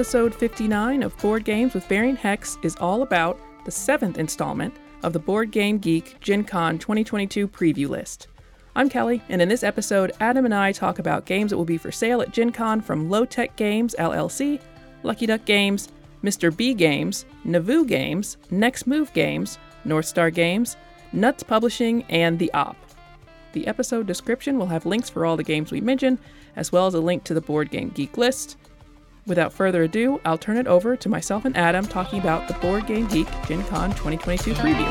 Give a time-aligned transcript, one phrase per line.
[0.00, 5.12] episode 59 of Board Games with Variant Hex is all about the seventh installment of
[5.12, 8.28] the Board Game Geek Gen Con 2022 preview list.
[8.74, 11.76] I'm Kelly, and in this episode, Adam and I talk about games that will be
[11.76, 14.58] for sale at Gen Con from Low Tech Games LLC,
[15.02, 15.90] Lucky Duck Games,
[16.24, 16.56] Mr.
[16.56, 20.78] B Games, Nauvoo Games, Next Move Games, North Star Games,
[21.12, 22.78] Nuts Publishing, and The Op.
[23.52, 26.18] The episode description will have links for all the games we mention,
[26.56, 28.56] as well as a link to the Board Game Geek list.
[29.30, 32.88] Without further ado, I'll turn it over to myself and Adam talking about the Board
[32.88, 34.84] Game Geek Gen Con 2022 preview.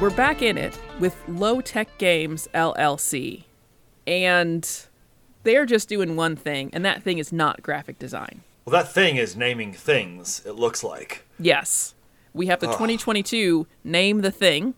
[0.00, 3.42] We're back in it with Low Tech Games LLC.
[4.06, 4.86] And
[5.42, 8.42] they're just doing one thing, and that thing is not graphic design.
[8.64, 11.26] Well, that thing is naming things, it looks like.
[11.40, 11.96] Yes.
[12.32, 14.74] We have the 2022 Name the Thing.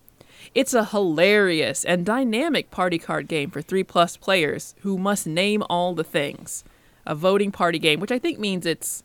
[0.54, 5.62] It's a hilarious and dynamic party card game for 3 plus players who must name
[5.68, 6.64] all the things.
[7.06, 9.02] A voting party game, which I think means it's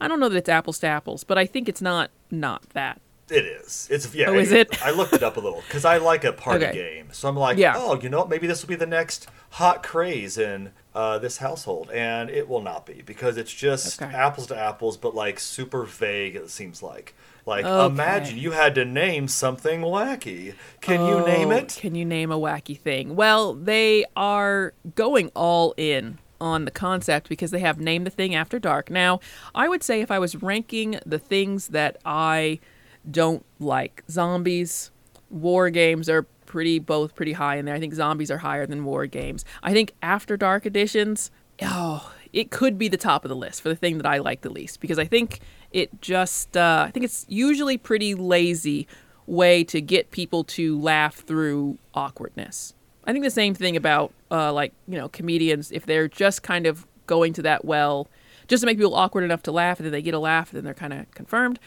[0.00, 3.00] I don't know that it's apples to apples, but I think it's not not that.
[3.30, 3.88] It is.
[3.90, 4.30] It's yeah.
[4.30, 4.82] Oh, is it?
[4.84, 6.72] I looked it up a little because I like a party Okay.
[6.74, 7.74] game, so I'm like, Yeah.
[7.76, 8.28] oh, you know, what?
[8.28, 12.62] maybe this will be the next hot craze in uh, this household, and it will
[12.62, 14.12] not be because it's just Okay.
[14.14, 16.36] apples to apples, but like super vague.
[16.36, 17.14] It seems like.
[17.46, 17.86] Like, Okay.
[17.86, 20.54] imagine you had to name something wacky.
[20.82, 21.78] Can you name Oh, it?
[21.80, 23.16] Can you name a wacky thing?
[23.16, 28.34] Well, they are going all in on the concept because they have Name the Thing
[28.34, 28.90] After Dark.
[28.90, 29.20] Now,
[29.54, 32.60] I would say if I was ranking the things that I
[33.10, 34.90] don't like, zombies,
[35.30, 37.74] war games are pretty both pretty high in there.
[37.74, 39.44] I think zombies are higher than war games.
[39.62, 41.30] I think After Dark editions,
[41.62, 44.40] oh, it could be the top of the list for the thing that I like
[44.40, 45.40] the least because I think
[45.72, 48.88] it just uh, I think it's usually pretty lazy
[49.26, 52.74] way to get people to laugh through awkwardness.
[53.04, 56.66] I think the same thing about uh, like you know comedians if they're just kind
[56.66, 58.08] of going to that well
[58.48, 60.56] just to make people awkward enough to laugh and then they get a laugh and
[60.56, 61.58] then they're kind of confirmed.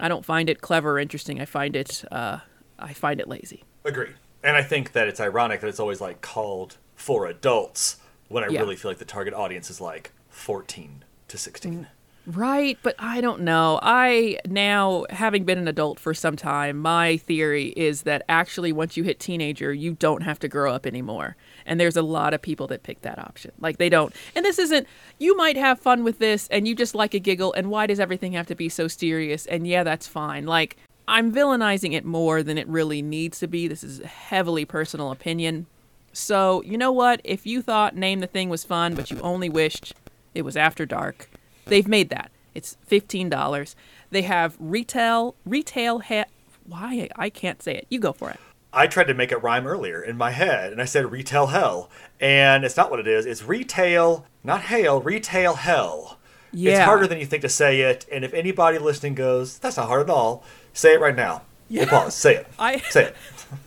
[0.00, 1.40] I don't find it clever or interesting.
[1.40, 2.38] I find it uh,
[2.78, 3.64] I find it lazy.
[3.84, 4.10] Agree.
[4.42, 7.96] And I think that it's ironic that it's always like called for adults
[8.28, 8.60] when I Yeah.
[8.60, 11.86] really feel like the target audience is like 14 to 16.
[12.24, 13.80] Right, but I don't know.
[13.82, 18.96] I now, having been an adult for some time, my theory is that actually once
[18.96, 21.36] you hit teenager, you don't have to grow up anymore.
[21.66, 23.52] And there's a lot of people that pick that option.
[23.60, 24.14] Like they don't.
[24.34, 24.86] And this isn't,
[25.18, 28.00] you might have fun with this and you just like a giggle, and why does
[28.00, 29.46] everything have to be so serious?
[29.46, 30.46] And yeah, that's fine.
[30.46, 30.76] Like,
[31.08, 33.68] I'm villainizing it more than it really needs to be.
[33.68, 35.66] This is a heavily personal opinion.
[36.12, 37.20] So, you know what?
[37.24, 39.94] If you thought Name the Thing was fun, but you only wished
[40.34, 41.28] it was after dark,
[41.66, 42.30] they've made that.
[42.54, 43.74] It's $15.
[44.10, 46.26] They have retail, retail, ha-
[46.66, 47.08] why?
[47.16, 47.86] I can't say it.
[47.88, 48.38] You go for it.
[48.72, 51.90] I tried to make it rhyme earlier in my head, and I said retail hell,
[52.20, 53.26] and it's not what it is.
[53.26, 56.18] It's retail, not hail, retail hell.
[56.52, 56.72] Yeah.
[56.72, 59.88] It's harder than you think to say it, and if anybody listening goes, "That's not
[59.88, 61.42] hard at all," say it right now.
[61.70, 62.14] We'll pause.
[62.14, 62.46] Say it.
[62.58, 63.16] I- say it.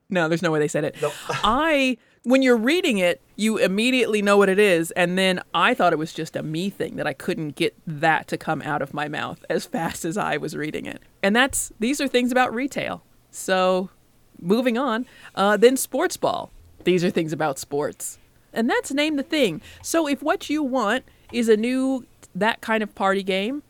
[0.09, 0.95] No, there's no way they said it.
[1.01, 1.13] Nope.
[1.29, 4.89] I, when you're reading it, you immediately know what it is.
[4.91, 8.27] And then I thought it was just a me thing that I couldn't get that
[8.29, 11.01] to come out of my mouth as fast as I was reading it.
[11.21, 13.03] And that's, these are things about retail.
[13.31, 13.89] So
[14.41, 16.51] moving on, uh, then sports ball.
[16.83, 18.17] These are things about sports.
[18.53, 19.61] And that's name the thing.
[19.83, 23.61] So if what you want is a new, that kind of party game,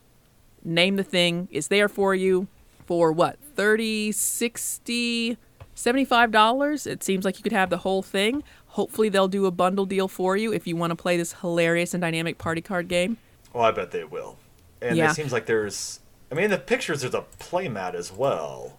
[0.64, 2.48] name the thing is there for you
[2.86, 5.38] for what 30 60
[5.76, 9.86] $75 it seems like you could have the whole thing hopefully they'll do a bundle
[9.86, 13.18] deal for you if you want to play this hilarious and dynamic party card game
[13.54, 14.38] Well, I bet they will.
[14.82, 15.12] And Yeah.
[15.12, 16.00] it seems like there's.
[16.32, 18.78] I mean, the pictures, there's a playmat as well,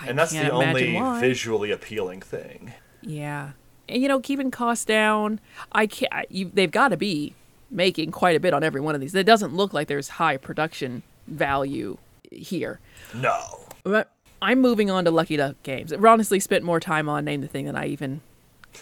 [0.00, 1.20] I and that's the only why.
[1.20, 2.72] visually appealing thing.
[3.02, 3.52] yeah
[3.88, 5.40] and you know keeping costs down
[5.72, 7.34] i can't you, they've got to be
[7.70, 10.36] making quite a bit on every one of these it doesn't look like there's high
[10.36, 11.96] production value
[12.30, 12.80] here
[13.14, 13.66] No.
[13.84, 15.92] But I'm moving on to Lucky Duck games.
[15.92, 18.20] I've honestly spent more time on Name the Thing than I even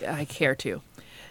[0.07, 0.83] I care to.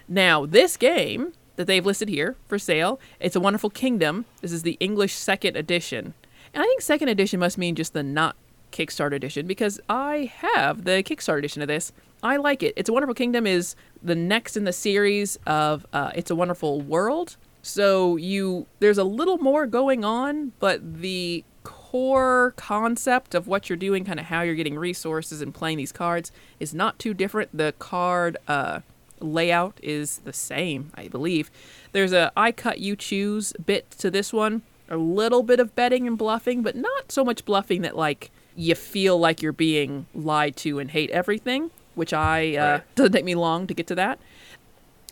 [0.08, 4.26] Now, this game that they've listed here for sale, it's a Wonderful Kingdom.
[4.42, 6.14] This is the English second edition.
[6.54, 8.36] And I think second edition must mean just the not
[8.72, 11.92] Kickstarter edition because I have the Kickstarter edition of this.
[12.22, 12.74] I like it.
[12.76, 16.82] It's a Wonderful Kingdom is the next in the series of uh, It's a Wonderful
[16.82, 17.38] World.
[17.62, 23.78] So you there's a little more going on, but the core concept of what you're
[23.78, 27.56] doing, kind of how you're getting resources and playing these cards, is not too different.
[27.56, 28.82] The card uh,
[29.20, 31.52] layout is the same, I believe.
[31.92, 34.62] There's a I cut you choose bit to this one.
[34.90, 38.76] A little bit of betting and bluffing, but not so much bluffing that like you
[38.76, 42.96] feel like you're being lied to and hate everything, which I uh, Right.
[42.96, 44.20] doesn't take me long to get to that.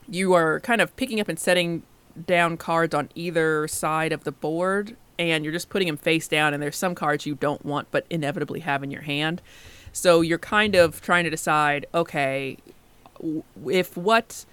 [0.10, 1.84] you are kind of picking up and setting
[2.26, 6.54] down cards on either side of the board, and you're just putting them face down.
[6.54, 9.42] And there's some cards you don't want, but inevitably have in your hand.
[9.94, 12.58] So you're kind of trying to decide, okay,
[13.66, 14.46] if what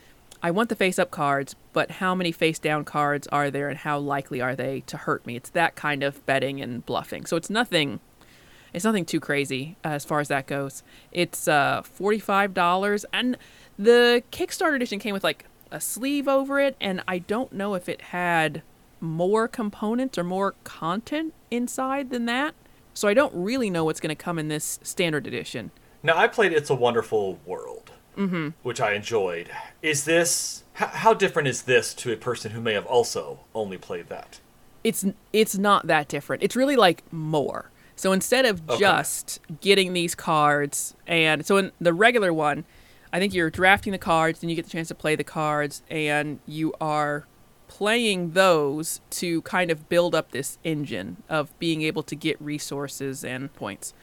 [0.43, 3.79] I want the face up cards, but how many face down cards are there, and
[3.79, 5.37] how likely are they to hurt me?
[5.37, 7.26] It's that kind of betting and bluffing.
[7.26, 8.00] So it's nothing.
[8.75, 10.82] It's nothing too crazy uh, as far as that goes.
[11.12, 13.38] It's uh, forty-five dollars, and
[13.79, 17.88] the Kickstarter edition came with like a sleeve over it, and I don't know if
[17.88, 18.62] it had
[19.00, 22.55] more components or more content inside than that.
[22.94, 25.70] So I don't really know what's going to come in this standard edition.
[26.03, 28.50] Now I played It's a Wonderful World, mm-hmm.
[28.62, 29.50] which I enjoyed.
[29.82, 33.79] Is this h- how different is this to a person who may have also only
[33.79, 34.41] played that?
[34.85, 36.43] It's it's not that different.
[36.43, 37.70] It's really like more.
[37.96, 38.79] So instead of Okay.
[38.79, 42.64] just getting these cards, and so in the regular one,
[43.12, 45.82] I think you're drafting the cards, and you get the chance to play the cards,
[45.88, 47.26] and you are
[47.69, 53.25] playing those to kind of build up this engine of being able to get resources
[53.25, 53.94] and points.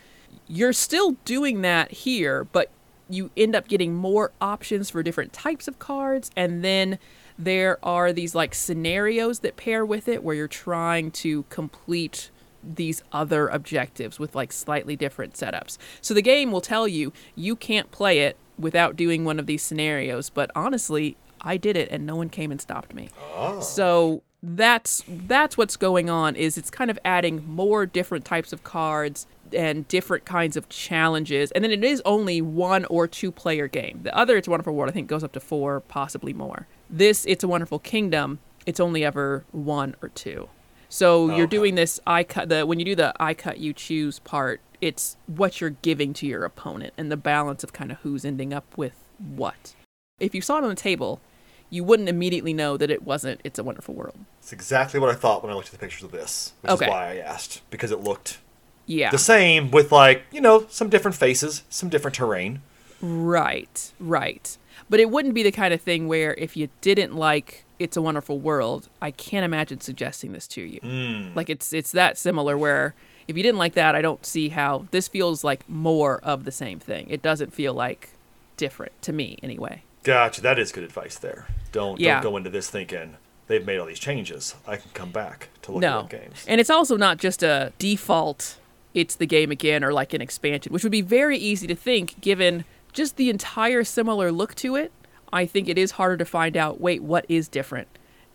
[0.47, 2.69] You're still doing that here, but
[3.09, 6.97] you end up getting more options for different types of cards, and then
[7.37, 12.31] there are these like scenarios that pair with it where you're trying to complete
[12.63, 15.77] these other objectives with like slightly different setups.
[16.01, 19.63] So the game will tell you you can't play it without doing one of these
[19.63, 23.09] scenarios, but honestly, I did it and no one came and stopped me.
[23.33, 23.59] Oh.
[23.61, 28.63] So that's that's what's going on is it's kind of adding more different types of
[28.63, 31.51] cards and different kinds of challenges.
[31.51, 33.99] And then it is only one or two player game.
[34.03, 36.67] The other It's a Wonderful World I think goes up to 4, possibly more.
[36.89, 40.49] This It's a Wonderful Kingdom, it's only ever one or two.
[40.93, 41.55] So oh, you're Okay.
[41.57, 45.15] doing this I cut the when you do the I cut you choose part, it's
[45.25, 48.77] what you're giving to your opponent and the balance of kind of who's ending up
[48.77, 49.73] with what.
[50.19, 51.21] If you saw it on the table,
[51.69, 54.17] you wouldn't immediately know that it wasn't It's a Wonderful World.
[54.39, 56.85] It's exactly what I thought when I looked at the pictures of this, which Okay.
[56.85, 58.39] is why I asked because it looked
[58.85, 59.11] Yeah.
[59.11, 62.61] the same with like you know some different faces, some different terrain.
[63.01, 64.57] Right, right.
[64.89, 68.01] But it wouldn't be the kind of thing where if you didn't like It's a
[68.01, 70.79] Wonderful World, I can't imagine suggesting this to you.
[70.81, 71.35] Hmm.
[71.35, 72.93] Like it's it's that similar where
[73.27, 76.51] if you didn't like that, I don't see how this feels like more of the
[76.51, 77.07] same thing.
[77.09, 78.09] It doesn't feel like
[78.57, 79.83] different to me anyway.
[80.03, 80.41] Gotcha.
[80.41, 81.47] That is good advice there.
[81.71, 82.21] Don't Yeah.
[82.21, 83.17] don't go into this thinking
[83.47, 84.55] they've made all these changes.
[84.65, 86.01] I can come back to look no.
[86.01, 86.45] at games.
[86.47, 88.57] And it's also not just a default
[88.93, 92.19] it's the game again or like an expansion, which would be very easy to think
[92.21, 94.91] given just the entire similar look to it.
[95.33, 97.87] I think it is harder to find out, wait, what is different?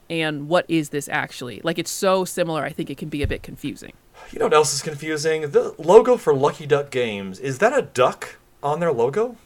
[0.08, 1.60] And what is this actually?
[1.64, 3.92] Like it's so similar, I think it can be a bit confusing.
[4.30, 5.50] You know what else is confusing?
[5.50, 9.36] The logo for Lucky Duck Games is that a duck on their logo?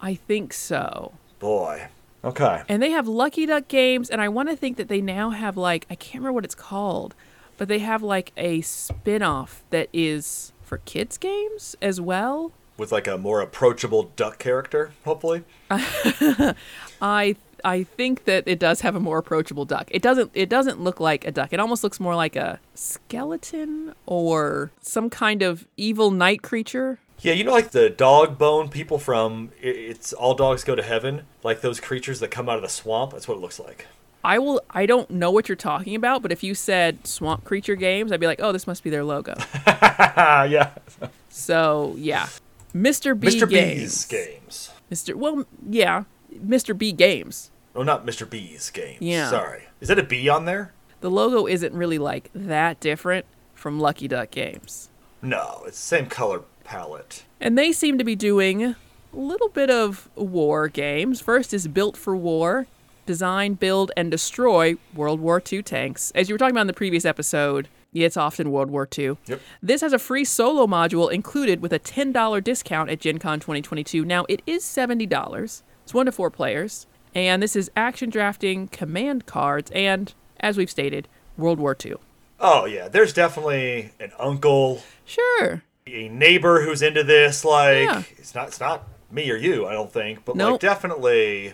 [0.00, 1.12] I think so.
[1.38, 1.88] Boy.
[2.24, 2.62] Okay.
[2.68, 5.56] And they have Lucky Duck games, and I want to think that they now have
[5.56, 7.14] like I can't remember what it's called,
[7.58, 12.52] but they have like a spin-off that is for kids games as well.
[12.82, 15.44] With like a more approachable duck character, hopefully.
[15.70, 19.86] I I think that it does have a more approachable duck.
[19.92, 21.52] It doesn't it doesn't look like a duck.
[21.52, 26.98] It almost looks more like a skeleton or some kind of evil night creature.
[27.20, 31.22] Yeah, you know, like the dog bone people from It's All Dogs Go to Heaven?
[31.44, 33.12] Like those creatures that come out of the swamp?
[33.12, 33.86] That's what it looks like.
[34.24, 37.76] I will I don't know what you're talking about, but if you said swamp creature
[37.76, 39.34] games, I'd be like, "Oh, this must be their logo."
[39.66, 40.70] Ah, yeah.
[41.28, 42.28] so, yeah.
[42.74, 43.18] Mr.
[43.18, 43.48] B Mr.
[43.48, 43.80] games.
[43.80, 44.70] B's games.
[44.90, 45.14] Mr.
[45.14, 46.76] Well, yeah, Mr.
[46.76, 47.50] B games.
[47.74, 48.28] Oh, not Mr.
[48.28, 49.00] B's games.
[49.00, 49.30] Yeah.
[49.30, 49.64] Sorry.
[49.80, 50.72] Is that a B on there?
[51.00, 54.88] The logo isn't really like that different from Lucky Duck Games.
[55.20, 57.24] No, it's the same color palette.
[57.40, 58.76] And they seem to be doing a
[59.12, 61.20] little bit of war games.
[61.20, 62.66] First is Built for War,
[63.06, 66.12] design, build, and destroy World War II tanks.
[66.14, 69.16] As you were talking about in the previous episode, it's often World War II.
[69.26, 69.40] Yep.
[69.62, 74.04] This has a free solo module included with a $10 discount at Gen Con 2022.
[74.04, 75.62] Now, it is $70.
[75.84, 76.86] It's one to four players.
[77.14, 81.96] And this is action drafting, command cards, and, as we've stated, World War II.
[82.40, 82.88] Oh, yeah.
[82.88, 85.62] There's definitely an uncle, Sure.
[85.86, 87.44] a neighbor who's into this.
[87.44, 88.02] Like, Yeah.
[88.16, 90.52] it's not it's not me or you, I don't think, but Nope.
[90.52, 91.52] like definitely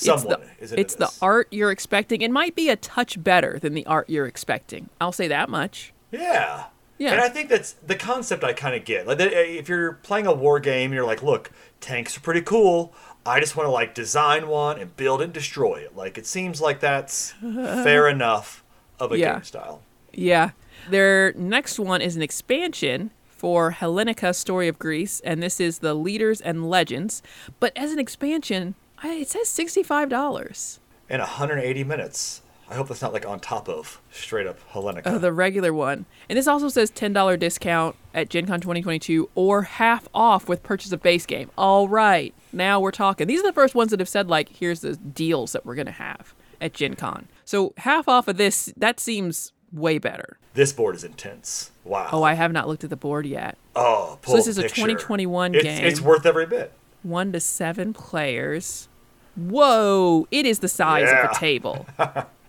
[0.00, 2.20] someone it's the, into it's the art you're expecting.
[2.22, 4.88] It might be a touch better than the art you're expecting.
[5.00, 5.92] I'll say that much.
[6.10, 6.64] Yeah.
[6.98, 7.12] Yeah.
[7.12, 9.06] And I think that's the concept I kind of get.
[9.06, 12.92] Like, eh, if you're playing a war game, you're like, look, tanks are pretty cool.
[13.24, 15.94] I just want to like design one and build and destroy it.
[15.94, 18.64] Like, it seems like that's fair enough
[18.98, 19.34] of a Yeah.
[19.34, 19.82] game style.
[20.12, 20.50] Yeah.
[20.90, 25.94] Their next one is an expansion for Hellenica Story of Greece, and this is the
[25.94, 27.22] Leaders and Legends.
[27.60, 30.78] But as an expansion, I, it says $65.
[31.08, 32.42] And 180 minutes.
[32.70, 35.06] I hope that's not like on top of straight up Hellenica.
[35.06, 36.04] Uh, the regular one.
[36.28, 40.92] And this also says $10 discount at Gen Con 2022 or half off with purchase
[40.92, 41.50] of base game.
[41.56, 42.34] All right.
[42.52, 43.26] Now we're talking.
[43.26, 45.86] These are the first ones that have said, like, here's the deals that we're going
[45.86, 47.28] to have at Gen Con.
[47.44, 50.38] So half off of this, that seems way better.
[50.54, 51.70] this board is intense.
[51.84, 52.08] Wow.
[52.12, 53.56] Oh, I have not looked at the board yet.
[53.76, 54.76] Oh, pull this is a picture.
[54.76, 55.84] 2021 it's, game.
[55.84, 56.72] It's worth every bit.
[57.02, 58.88] One to seven players.
[59.36, 61.86] Whoa, it is the size of a table.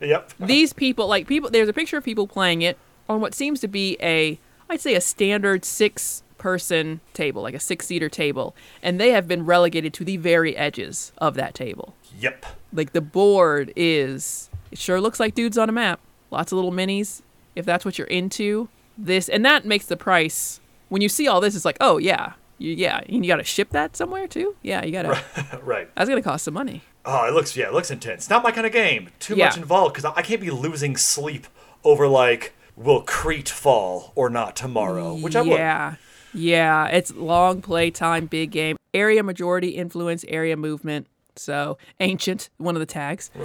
[0.02, 0.34] Yep.
[0.40, 2.78] These people, like people, there's a picture of people playing it
[3.08, 4.40] on what seems to be a,
[4.70, 8.56] I'd say a standard six person table, like a six seater table.
[8.82, 11.96] And they have been relegated to the very edges of that table.
[12.18, 12.46] Yep.
[12.74, 16.00] Like the board is, it sure looks like dudes on a map.
[16.32, 17.22] Lots of little minis.
[17.56, 21.42] If that's what you're into, this, and that makes the price, when you see all
[21.42, 24.56] this, it's like, oh yeah, you, yeah, you got to ship that somewhere too?
[24.62, 25.60] Yeah, you got to.
[25.64, 25.90] right.
[25.96, 26.84] That's gonna cost some money.
[27.06, 28.30] Oh, it looks yeah, it looks intense.
[28.30, 29.10] Not my kind of game.
[29.20, 29.46] Too Yeah.
[29.46, 31.48] much involved because I can't be losing sleep
[31.84, 35.52] over like will Crete fall or not tomorrow, which I would.
[35.58, 35.96] yeah,
[36.34, 36.88] yeah.
[36.88, 41.08] It's long play time, big game, area majority influence, area movement.
[41.36, 43.32] So ancient, one of the tags.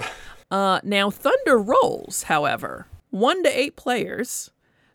[0.51, 4.51] Uh, now Thunder rolls, however, one to eight players,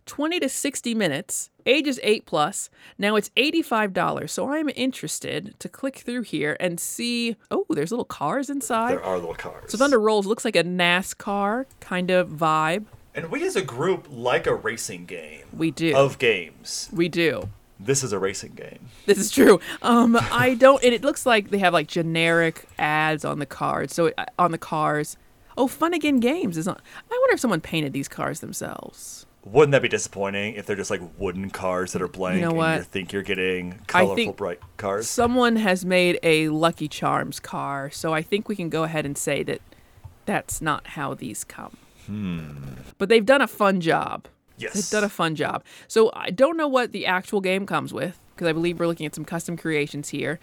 [0.05, 2.69] twenty to sixty minutes, ages eight plus.
[2.97, 4.31] Now it's eighty-five dollars.
[4.33, 7.35] So I'm interested to click through here and see.
[7.49, 8.91] Oh, there's little cars inside.
[8.91, 9.71] There are little cars.
[9.71, 12.85] So Thunder rolls looks like a NASCAR kind of vibe.
[13.15, 15.95] and we as a group like a racing game We do.
[15.95, 16.89] of games.
[16.93, 17.49] we do.
[17.79, 18.89] This is a racing game.
[19.05, 19.61] This is true.
[19.81, 23.95] Um, I don't, and it looks like they have like generic ads on the cards.
[23.95, 25.15] So it, on the cars,
[25.57, 26.75] oh, Fun Again Games is on.
[26.75, 29.25] I wonder if someone painted these cars themselves.
[29.45, 32.61] Wouldn't that be disappointing if they're just like wooden cars that are blank you know
[32.61, 35.07] and you think you're getting colorful, bright cars?
[35.09, 39.17] Someone has made a Lucky Charms car, so I think we can go ahead and
[39.17, 39.61] say that
[40.25, 41.77] that's not how these come.
[42.05, 42.49] Hmm.
[42.97, 44.27] But they've done a fun job.
[44.57, 44.73] Yes.
[44.73, 45.63] They've done a fun job.
[45.87, 49.05] So I don't know what the actual game comes with because I believe we're looking
[49.05, 50.39] at some custom creations here.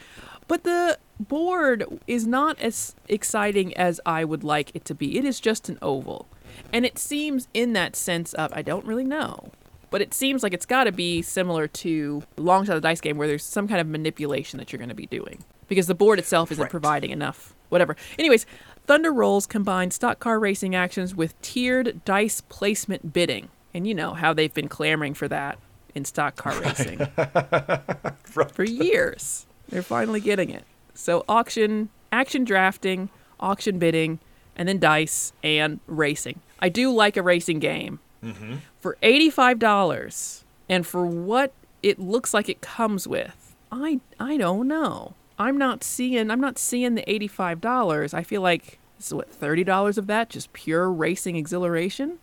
[0.48, 5.18] But the board is not as exciting as I would like it to be.
[5.18, 6.28] It is just an oval.
[6.76, 9.50] And it seems in that sense of I don't really know.
[9.90, 13.00] But it seems like it's got to be similar to Long Shot of the Dice
[13.00, 15.94] game where there's some kind of manipulation that you're going to be doing because the
[15.94, 16.70] board itself isn't Right.
[16.70, 17.54] providing enough.
[17.70, 17.96] Whatever.
[18.18, 18.44] Anyways,
[18.86, 23.48] Thunder Rolls combine stock car racing actions with tiered dice placement bidding.
[23.72, 25.58] And you know how they've been clamoring for that
[25.94, 26.98] in stock car racing
[28.24, 29.46] for years.
[29.68, 30.64] They're finally getting it.
[30.94, 33.08] So auction, action drafting,
[33.40, 34.18] auction bidding,
[34.56, 36.40] and then dice and racing.
[36.58, 38.00] I do like a racing game.
[38.24, 38.56] Mm-hmm.
[38.80, 45.14] For $85 and for what it looks like it comes with, I I don't know.
[45.38, 48.14] I'm not seeing I'm not seeing the $85.
[48.14, 52.18] I feel like this is what $30 of that just pure racing exhilaration?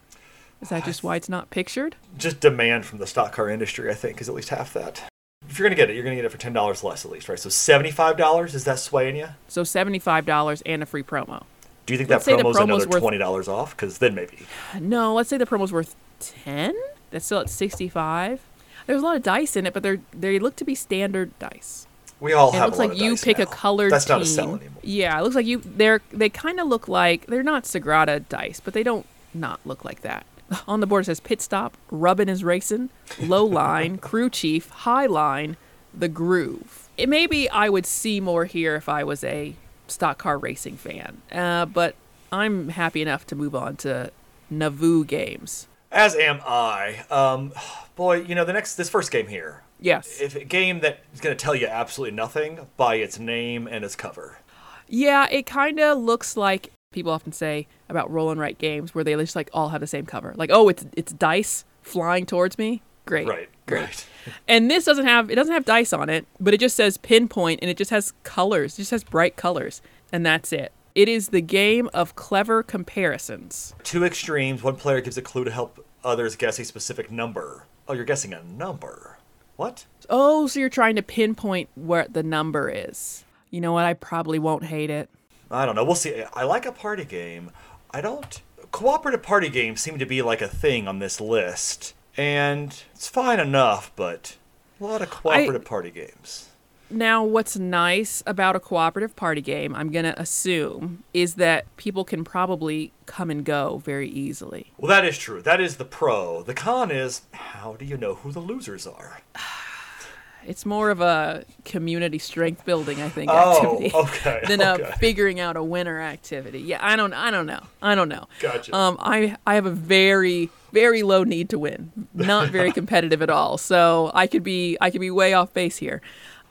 [0.61, 1.95] Is that just why it's not pictured?
[2.17, 5.03] just demand from the stock car industry, I think, is at least half that.
[5.49, 7.27] If you're gonna get it, you're gonna get it for ten dollars less at least,
[7.29, 7.37] right?
[7.37, 9.27] So seventy-five dollars is that swaying you?
[9.49, 11.43] So $75 and a free promo.
[11.85, 13.75] Do you think Let's that promo's promo's another worth- twenty dollars off?
[13.75, 14.37] Because then maybe.
[14.79, 16.73] No, let's say the promo's worth ten.
[17.11, 18.41] That's still at sixty-five.
[18.87, 21.87] There's a lot of dice in it, but they're they look to be standard dice.
[22.19, 22.67] We all And it have.
[22.69, 23.51] looks a like you pick a now.
[23.51, 24.13] colored That's team.
[24.15, 24.69] not a sell anymore.
[24.81, 25.61] Yeah, it looks like you.
[25.65, 29.83] They're they kind of look like they're not Sagrada dice, but they don't not look
[29.83, 30.25] like that.
[30.67, 35.05] On the board it says pit stop, rubbin is racing, low line, crew chief, high
[35.05, 35.57] line,
[35.93, 36.87] the groove.
[36.97, 39.55] It maybe I would see more here if I was a
[39.93, 41.95] stock car racing fan, uh, but
[42.31, 44.11] I'm happy enough to move on to
[44.49, 45.67] Nauvoo games.
[45.91, 47.05] As am I.
[47.11, 47.53] Um,
[47.95, 49.61] boy, you know the next this first game here.
[49.79, 50.19] Yes.
[50.21, 53.95] If a game that is gonna tell you absolutely nothing by its name and its
[53.95, 54.39] cover.
[54.87, 59.03] Yeah, it kind of looks like people often say about roll and write games where
[59.03, 60.33] they just like all have the same cover.
[60.37, 62.81] Like, oh, it's it's dice flying towards me.
[63.05, 63.27] Great.
[63.27, 63.49] Right.
[63.65, 63.81] Great.
[63.81, 64.05] Right.
[64.47, 67.59] And this doesn't have it doesn't have dice on it, but it just says pinpoint
[67.61, 68.73] and it just has colors.
[68.73, 70.71] It just has bright colors, and that's it.
[70.95, 73.73] It is the game of clever comparisons.
[73.83, 74.61] Two extremes.
[74.61, 77.65] One player gives a clue to help others guess a specific number.
[77.87, 79.17] Oh, you're guessing a number.
[79.55, 79.85] What?
[80.09, 83.23] Oh, so you're trying to pinpoint where the number is.
[83.49, 83.85] You know what?
[83.85, 85.09] I probably won't hate it.
[85.51, 85.83] I don't know.
[85.83, 86.23] We'll see.
[86.33, 87.51] I like a party game.
[87.91, 88.41] I don't.
[88.71, 93.39] Cooperative party games seem to be like a thing on this list, and it's fine
[93.39, 94.37] enough, but
[94.79, 96.49] a lot of cooperative party games.
[96.89, 102.05] Now, what's nice about a cooperative party game, I'm going to assume, is that people
[102.05, 104.71] can probably come and go very easily.
[104.77, 105.41] Well, that is true.
[105.41, 106.43] That is the pro.
[106.43, 109.21] The con is how do you know who the losers are?
[110.45, 115.39] it's more of a community strength building, I think, Oh, activity okay, than a figuring
[115.39, 116.59] out a winner activity.
[116.59, 118.27] Yeah, I don't, I don't know, I don't know.
[118.39, 118.75] Gotcha.
[118.75, 123.29] Um, I, I have a very, very low need to win, not very competitive at
[123.29, 123.57] all.
[123.57, 126.01] So I could be, I could be way off base here.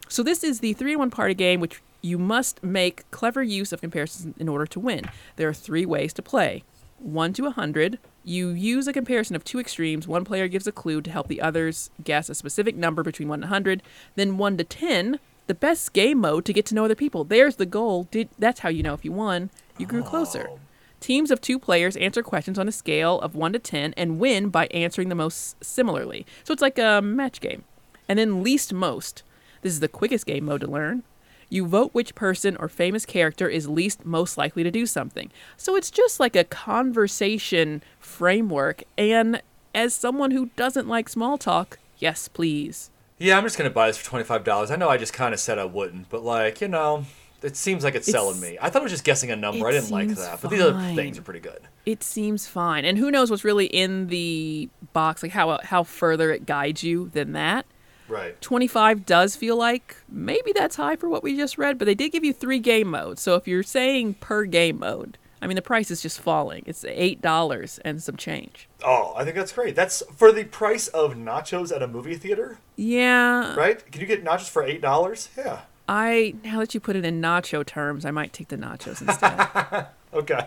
[0.09, 3.73] So this is the three in one party game, which you must make clever use
[3.73, 5.05] of comparisons in order to win.
[5.37, 6.65] There are three ways to play.
[6.99, 7.99] One to a hundred.
[8.25, 10.07] You use a comparison of two extremes.
[10.07, 13.43] One player gives a clue to help the others guess a specific number between one
[13.43, 13.83] and hundred.
[14.15, 15.19] Then one to ten.
[15.49, 17.25] The best game mode to get to know other people.
[17.25, 18.07] There's the goal.
[18.11, 19.51] Did that's how you know if you won.
[19.79, 20.49] You grew closer.
[20.51, 20.61] Oh,
[21.03, 24.51] Teams of two players answer questions on a scale of 1 to 10 and win
[24.51, 26.25] by answering the most similarly.
[26.45, 27.65] So it's like a match game.
[28.09, 29.25] And then least most.
[29.63, 31.03] This is the quickest game mode to learn.
[31.49, 35.33] You vote which person or famous character is least most likely to do something.
[35.57, 38.85] So it's just like a conversation framework.
[38.97, 39.43] And
[39.75, 42.93] as someone who doesn't like small talk, yes, please.
[43.19, 44.71] Yeah, I'm just gonna buy this for twenty five dollars.
[44.71, 47.07] I know I just kind of said I wouldn't, but like you know,
[47.43, 48.59] it seems like it's, selling me.
[48.61, 49.67] I thought it was just guessing a number.
[49.67, 51.61] I didn't like that, but these other things are pretty good.
[51.87, 52.85] It seems fine.
[52.85, 57.09] And who knows what's really in the box, like how how further it guides you
[57.09, 57.67] than that.
[58.09, 58.39] Right.
[58.43, 62.13] 25 does feel like maybe that's high for what we just read, but they did
[62.13, 63.23] give you three game modes.
[63.23, 66.63] So if you're saying per game mode, I mean, the price is just falling.
[66.67, 68.69] It's $8 and some change.
[68.85, 69.75] Oh, I think that's great.
[69.75, 73.55] That's for the price of nachos at a movie theater, Yeah.
[73.57, 73.91] right?
[73.91, 75.31] Can you get nachos for eight dollars?
[75.37, 75.61] Yeah.
[75.95, 79.87] I, now that you put it in nacho terms, I might take the nachos instead.
[80.15, 80.47] Okay.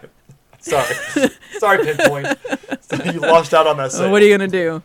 [0.59, 0.95] Sorry.
[1.57, 2.37] Sorry, Pinpoint.
[3.05, 3.85] you lost out on that.
[3.85, 4.11] Uh, Sale.
[4.11, 4.83] what are you going to do?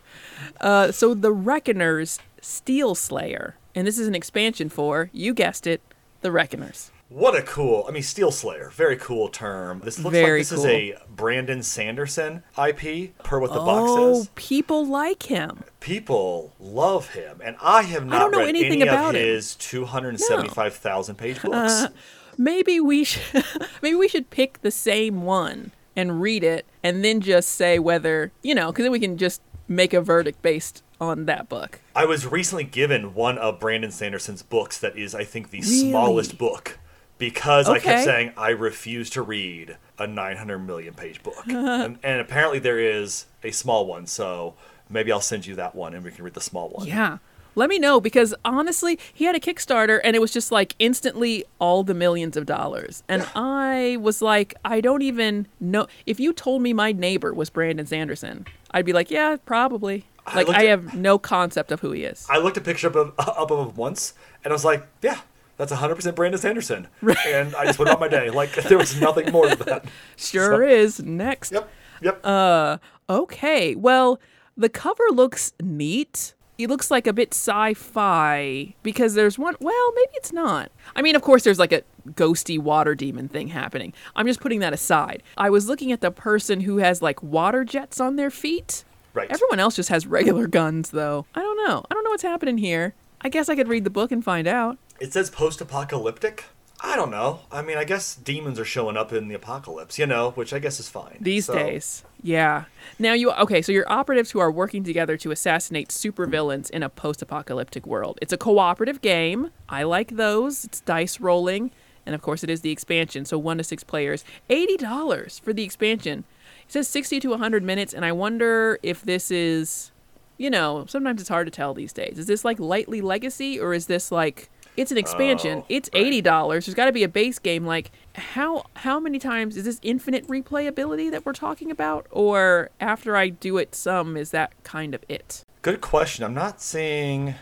[0.59, 3.57] Uh, so the Reckoners Steel Slayer.
[3.75, 5.81] And this is an expansion for, you guessed it,
[6.21, 6.89] the Reckoners.
[7.13, 9.81] What a cool, I mean, Steel Slayer, very cool term.
[9.83, 10.65] This looks Very like this cool.
[10.65, 14.29] is a Brandon Sanderson IP, per what the oh, box says.
[14.35, 15.65] people like him.
[15.81, 19.19] People love him, and I have not I don't know read anything any about of
[19.21, 21.87] his 275,000 page books.
[22.37, 23.43] maybe we should
[23.81, 28.31] maybe we should pick the same one and read it and then just say whether
[28.41, 32.05] you know because then we can just make a verdict based on that book I
[32.05, 35.89] was recently given one of Brandon Sanderson's books that is, I think, the Really?
[35.89, 36.79] smallest book
[37.21, 41.35] because I kept saying I refuse to read a 900 million page book.
[41.47, 44.55] and, and apparently there is a small one, so
[44.89, 46.87] maybe I'll send you that one and we can read the small one.
[46.87, 47.19] yeah
[47.53, 51.43] let me know because honestly he had a kickstarter and it was just like instantly
[51.59, 56.31] all the millions of dollars and i was like i don't even know if you
[56.31, 60.69] told me my neighbor was brandon sanderson i'd be like yeah probably like i at-
[60.69, 63.67] have no concept of who he is I looked a picture up of, up of
[63.67, 65.19] him once and I was like, yeah.
[65.61, 66.87] That's 100% Brandon Sanderson.
[67.27, 68.31] And I just went on my day.
[68.31, 69.85] Like, there was nothing more to that.
[70.17, 71.69] sure So- is next Yep.
[72.01, 72.25] Yep.
[72.25, 74.19] Uh, Okay, well,
[74.57, 76.33] the cover looks neat.
[76.57, 79.55] It looks like a bit sci-fi because there's one.
[79.59, 80.71] Well, maybe it's not.
[80.95, 83.93] I mean, of course, there's like a ghosty water demon thing happening.
[84.15, 85.21] I'm just putting that aside.
[85.37, 88.83] I was looking at the person who has like water jets on their feet.
[89.13, 89.27] Right.
[89.29, 91.25] Everyone else just has regular guns, though.
[91.35, 91.83] I don't know.
[91.91, 92.93] I don't know what's happening here.
[93.21, 94.77] I guess I could read the book and find out.
[95.01, 96.45] It says post-apocalyptic.
[96.79, 97.39] I don't know.
[97.51, 100.59] I mean, I guess demons are showing up in the apocalypse, you know, which I
[100.59, 101.17] guess is fine.
[101.19, 102.03] These So, days.
[102.21, 102.65] Yeah.
[102.99, 106.89] Now you okay, so you're operatives who are working together to assassinate supervillains in a
[106.89, 108.19] post-apocalyptic world.
[108.21, 109.49] It's a cooperative game.
[109.67, 110.65] I like those.
[110.65, 111.71] It's dice rolling,
[112.05, 114.23] and of course it is the expansion, so 1 to 6 players.
[114.51, 116.25] $80 for the expansion.
[116.67, 119.91] It says 60 to 100 minutes and I wonder if this is
[120.37, 122.17] you know, sometimes it's hard to tell these days.
[122.17, 125.59] Is this like lightly legacy or is this like it's an expansion.
[125.59, 126.03] Oh, it's right.
[126.03, 126.65] eighty dollars.
[126.65, 127.65] There's got to be a base game.
[127.65, 133.15] Like how how many times is this infinite replayability that we're talking about, or after
[133.15, 135.43] I do it some is that kind of it?
[135.61, 136.23] Good question.
[136.25, 137.35] I'm not seeing.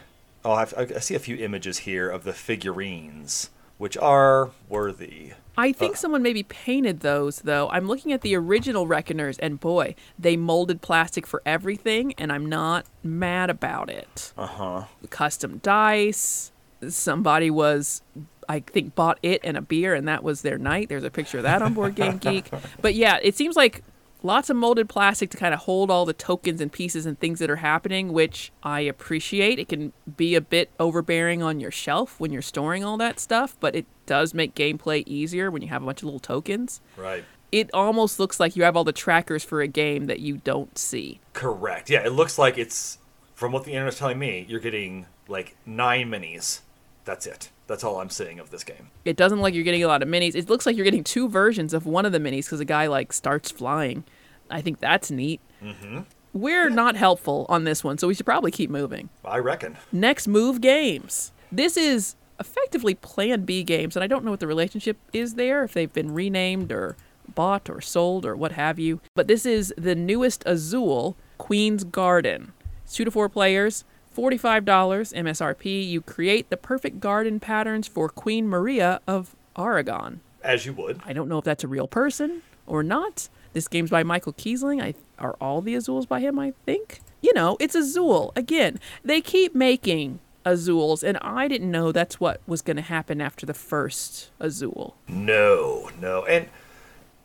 [0.43, 5.33] Oh, I've, I I see a few images here of the figurines, which are worthy.
[5.57, 7.69] I think someone maybe painted those though.
[7.69, 12.45] I'm looking at the original Reckoners, and boy, they molded plastic for everything, and I'm
[12.45, 14.31] not mad about it.
[14.37, 14.83] Uh huh.
[15.09, 16.51] Custom dice.
[16.87, 18.01] Somebody was,
[18.47, 20.89] I think, bought it and a beer, and that was their night.
[20.89, 22.49] There's a picture of that on Board Game Geek.
[22.81, 23.83] But yeah, it seems like
[24.23, 27.39] lots of molded plastic to kind of hold all the tokens and pieces and things
[27.39, 29.59] that are happening, which I appreciate.
[29.59, 33.55] It can be a bit overbearing on your shelf when you're storing all that stuff,
[33.59, 36.81] but it does make gameplay easier when you have a bunch of little tokens.
[36.97, 37.23] Right.
[37.51, 40.77] It almost looks like you have all the trackers for a game that you don't
[40.77, 41.19] see.
[41.33, 41.89] Correct.
[41.89, 42.99] Yeah, it looks like it's
[43.33, 44.45] from what the internet's telling me.
[44.47, 46.61] You're getting like nine minis.
[47.09, 47.49] That's it.
[47.65, 48.91] That's all I'm seeing of this game.
[49.03, 50.35] It doesn't look like you're getting a lot of minis.
[50.35, 52.85] It looks like you're getting two versions of one of the minis because a guy
[52.85, 54.03] like starts flying.
[54.47, 55.41] I think that's neat.
[55.63, 56.01] Mm-hmm.
[56.33, 59.09] we're not helpful on this one, so we should probably keep moving.
[59.25, 59.77] I reckon.
[59.91, 61.31] Next move games.
[61.51, 65.63] This is effectively Plan B games, and I don't know what the relationship is there,
[65.63, 66.95] if they've been renamed or
[67.33, 69.01] bought or sold or what have you.
[69.15, 72.53] But this is the newest Azul, Queen's Garden.
[72.83, 73.83] It's two to four players,
[74.15, 75.87] $45 MSRP.
[75.87, 80.21] You create the perfect garden patterns for Queen Maria of Aragon.
[80.43, 81.01] As you would.
[81.05, 83.29] I don't know if that's a real person or not.
[83.53, 84.81] This game's by Michael Kiesling.
[84.81, 87.01] I are all the Azules by him, I think.
[87.21, 88.31] You know, it's Azul.
[88.35, 93.19] Again, they keep making Azules, and I didn't know that's what was going to happen
[93.19, 94.95] after the first Azul.
[95.07, 96.25] No, no.
[96.25, 96.47] And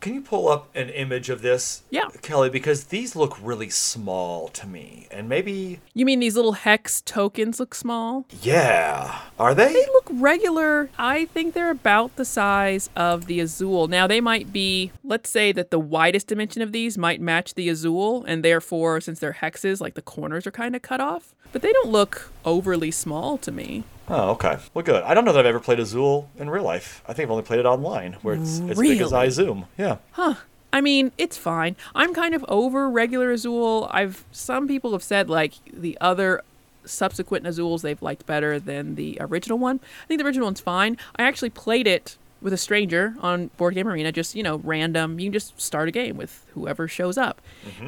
[0.05, 1.81] can you pull up an image of this?
[1.89, 2.09] Yeah.
[2.21, 5.07] Kelly, because these look really small to me.
[5.09, 8.27] And maybe You mean these little hex tokens look small?
[8.43, 9.21] yeah.
[9.39, 9.73] Are they?
[9.73, 10.91] They look regular.
[10.99, 13.87] I think they're about the size of the Azul.
[13.87, 17.67] Now, they might be, let's say that the widest dimension of these might match the
[17.67, 21.33] Azul, and therefore, since they're hexes, like the corners are kind of cut off.
[21.51, 23.85] But they don't look overly small to me.
[24.07, 24.57] Oh, okay.
[24.73, 25.03] Well, good.
[25.03, 27.01] I don't know that I've ever played Azul in real life.
[27.07, 29.25] I think I've only played it online, where it's as big as Really?
[29.25, 29.65] I zoom.
[29.77, 29.97] Yeah.
[30.11, 30.35] Huh.
[30.71, 31.75] I mean, it's fine.
[31.95, 33.87] I'm kind of over regular Azul.
[33.91, 36.43] I've some people have said like the other
[36.83, 39.79] subsequent Azuls they've liked better than the original one.
[40.03, 40.97] I think the original one's fine.
[41.15, 45.19] I actually played it with a stranger on Board Game Arena, just you know, random.
[45.19, 47.41] You can just start a game with whoever shows up,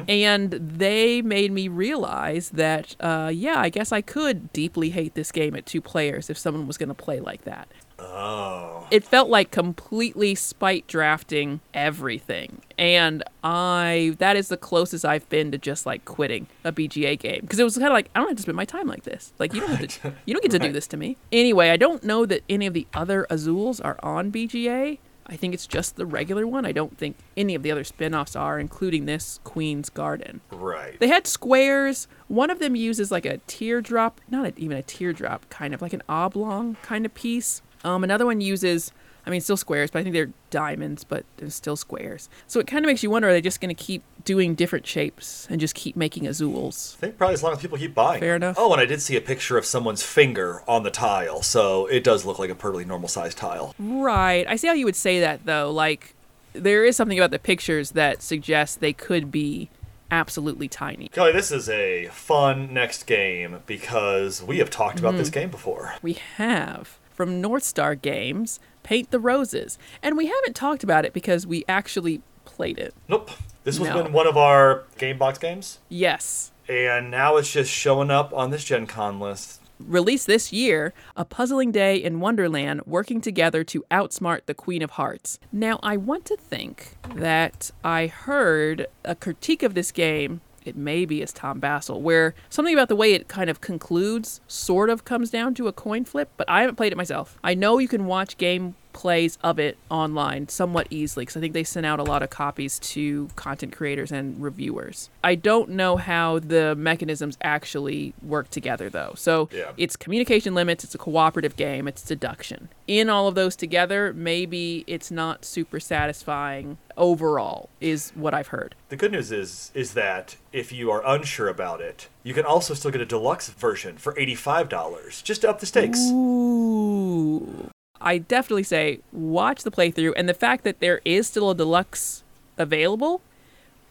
[0.08, 5.30] and they made me realize that uh, yeah, I guess I could deeply hate this
[5.32, 7.68] game at two players if someone was going to play like that
[8.00, 8.86] Oh.
[8.90, 12.62] it felt like completely spite drafting everything.
[12.78, 17.40] And i that is the closest i've been to just like quitting a bga game.
[17.42, 19.32] Because it was kind of like i don't have to spend my time like this.
[19.38, 21.16] Like you don't have to you don't get to do this to me.
[21.32, 25.52] Anyway i don't know that any of the other Azules are on bga i think
[25.52, 26.64] it's just the regular one.
[26.64, 30.40] I don't think any of the other spin-offs are including this queen's garden.
[30.50, 30.98] Right.
[31.00, 32.08] they had squares.
[32.28, 35.92] One of them uses like a teardrop, not a, even a teardrop, kind of like
[35.92, 37.60] an oblong kind of piece.
[37.84, 38.92] Um, another one uses,
[39.26, 42.28] I mean, still squares, but I think they're diamonds, but they're still squares.
[42.46, 44.86] So it kind of makes you wonder: are they just going to keep doing different
[44.86, 46.96] shapes and just keep making azules?
[46.96, 48.20] I think probably as long as people keep buying.
[48.20, 48.56] Fair enough.
[48.58, 52.02] Oh, and I did see a picture of someone's finger on the tile, so it
[52.04, 53.74] does look like a perfectly normal sized tile.
[53.78, 54.44] Right.
[54.48, 55.70] I see how you would say that though.
[55.70, 56.14] Like,
[56.54, 59.68] there is something about the pictures that suggests they could be
[60.10, 61.08] absolutely tiny.
[61.08, 65.18] Kelly, this is a fun next game because we have talked about Mm-hmm.
[65.18, 65.94] this game before.
[66.02, 69.76] we have from North Star Games Paint the Roses.
[70.04, 72.94] And we haven't talked about it because we actually played it.
[73.08, 73.32] Nope.
[73.64, 74.04] This was No.
[74.04, 76.52] been one of our game box games, Yes.
[76.68, 79.60] and now it's just showing up on this Gen Con list.
[79.80, 84.92] Released this year, A Puzzling Day in Wonderland working together to outsmart the Queen of
[84.92, 85.40] Hearts.
[85.52, 90.40] Now, I want to think that I heard a critique of this game.
[90.64, 94.40] It may be as Tom Vasel, where something about the way it kind of concludes
[94.48, 97.38] sort of comes down to a coin flip, but I haven't played it myself.
[97.42, 101.52] I know you can watch game plays of it online somewhat easily because I think
[101.54, 105.08] they sent out a lot of copies to content creators and reviewers.
[105.22, 109.12] I don't know how the mechanisms actually work together though.
[109.16, 109.70] So Yeah.
[109.76, 112.70] it's communication limits, it's a cooperative game, it's deduction.
[112.88, 118.74] In all of those together, maybe it's not super satisfying overall, is what I've heard.
[118.88, 122.74] The good news is is that if you are unsure about it, you can also
[122.74, 126.00] still get a deluxe version for $85 just to up the stakes.
[126.10, 127.70] Ooh.
[128.00, 132.22] I definitely say watch the playthrough, and the fact that there is still a deluxe
[132.56, 133.20] available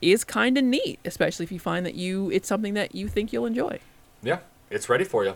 [0.01, 3.33] is kind of neat, especially if you find that you it's something that you think
[3.33, 3.79] you'll enjoy.
[4.21, 4.39] Yeah,
[4.69, 5.35] it's ready for you.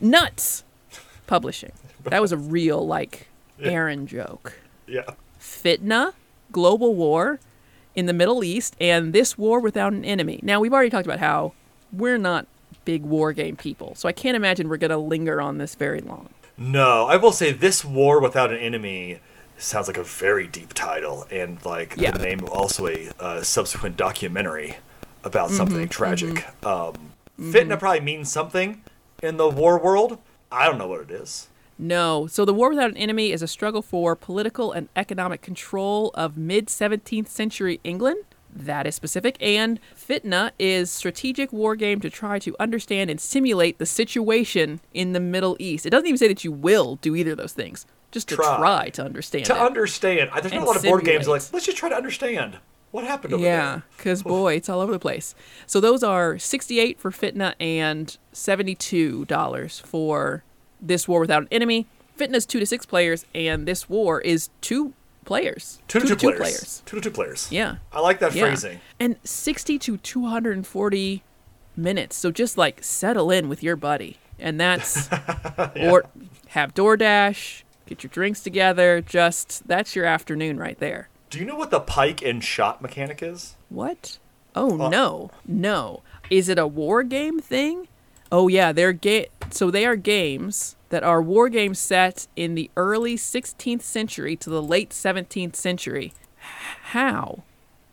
[0.00, 0.64] Nuts
[1.26, 1.72] Publishing.
[2.04, 3.28] That was a real like
[3.60, 4.60] Aaron joke.
[4.86, 5.14] Yeah.
[5.40, 6.12] Fitna,
[6.52, 7.40] global war
[7.94, 10.40] in the Middle East, and this war without an enemy.
[10.42, 11.54] Now, we've already talked about how
[11.92, 12.46] we're not
[12.84, 16.00] big war game people, so I can't imagine we're going to linger on this very
[16.00, 16.28] long.
[16.56, 19.20] No, I will say this war without an enemy
[19.58, 22.10] sounds like a very deep title, and like Yeah.
[22.12, 24.76] the name of also a uh, subsequent documentary
[25.22, 26.44] about something tragic.
[26.64, 28.82] Um, Fitna probably means something
[29.22, 30.18] in the war world.
[30.52, 31.48] I don't know what it is.
[31.78, 32.26] No.
[32.28, 36.36] So the war without an enemy is a struggle for political and economic control of
[36.36, 38.22] mid 17th century England.
[38.54, 39.36] That is specific.
[39.40, 45.12] And Fitna is strategic war game to try to understand and simulate the situation in
[45.12, 45.86] the Middle East.
[45.86, 47.84] It doesn't even say that you will do either of those things.
[48.12, 48.56] Just to Try.
[48.58, 49.58] try, to understand To it.
[49.60, 52.58] understand, I- there's not a lot of board games like let's just try to understand
[52.92, 53.64] what happened over Yeah, there.
[53.64, 55.34] Yeah, because boy, it's all over the place.
[55.66, 60.44] So those are sixty-eight for Fitna and seventy-two dollars for
[60.80, 61.88] this war without an enemy.
[62.16, 64.92] Fitna's two to six players, and this war is two
[65.24, 65.80] players.
[65.88, 66.82] Two to two, players.
[66.86, 67.50] Two to two players.
[67.50, 67.76] Yeah.
[67.92, 68.44] I like that Yeah.
[68.46, 68.80] phrasing.
[69.00, 71.22] And 60 to 240
[71.76, 72.16] minutes.
[72.16, 74.18] So just like settle in with your buddy.
[74.38, 75.08] And that's
[75.76, 76.04] or
[76.48, 81.08] have DoorDash, get your drinks together, just that's your afternoon right there.
[81.30, 83.56] Do you know what the pike and shot mechanic is?
[83.68, 84.18] What?
[84.54, 85.30] Oh uh, no.
[85.46, 86.02] No.
[86.30, 87.88] Is it a war game thing?
[88.32, 92.70] Oh yeah, they're ga- so they are games that are war games set in the
[92.76, 96.12] early 16th century to the late 17th century.
[96.38, 97.42] How?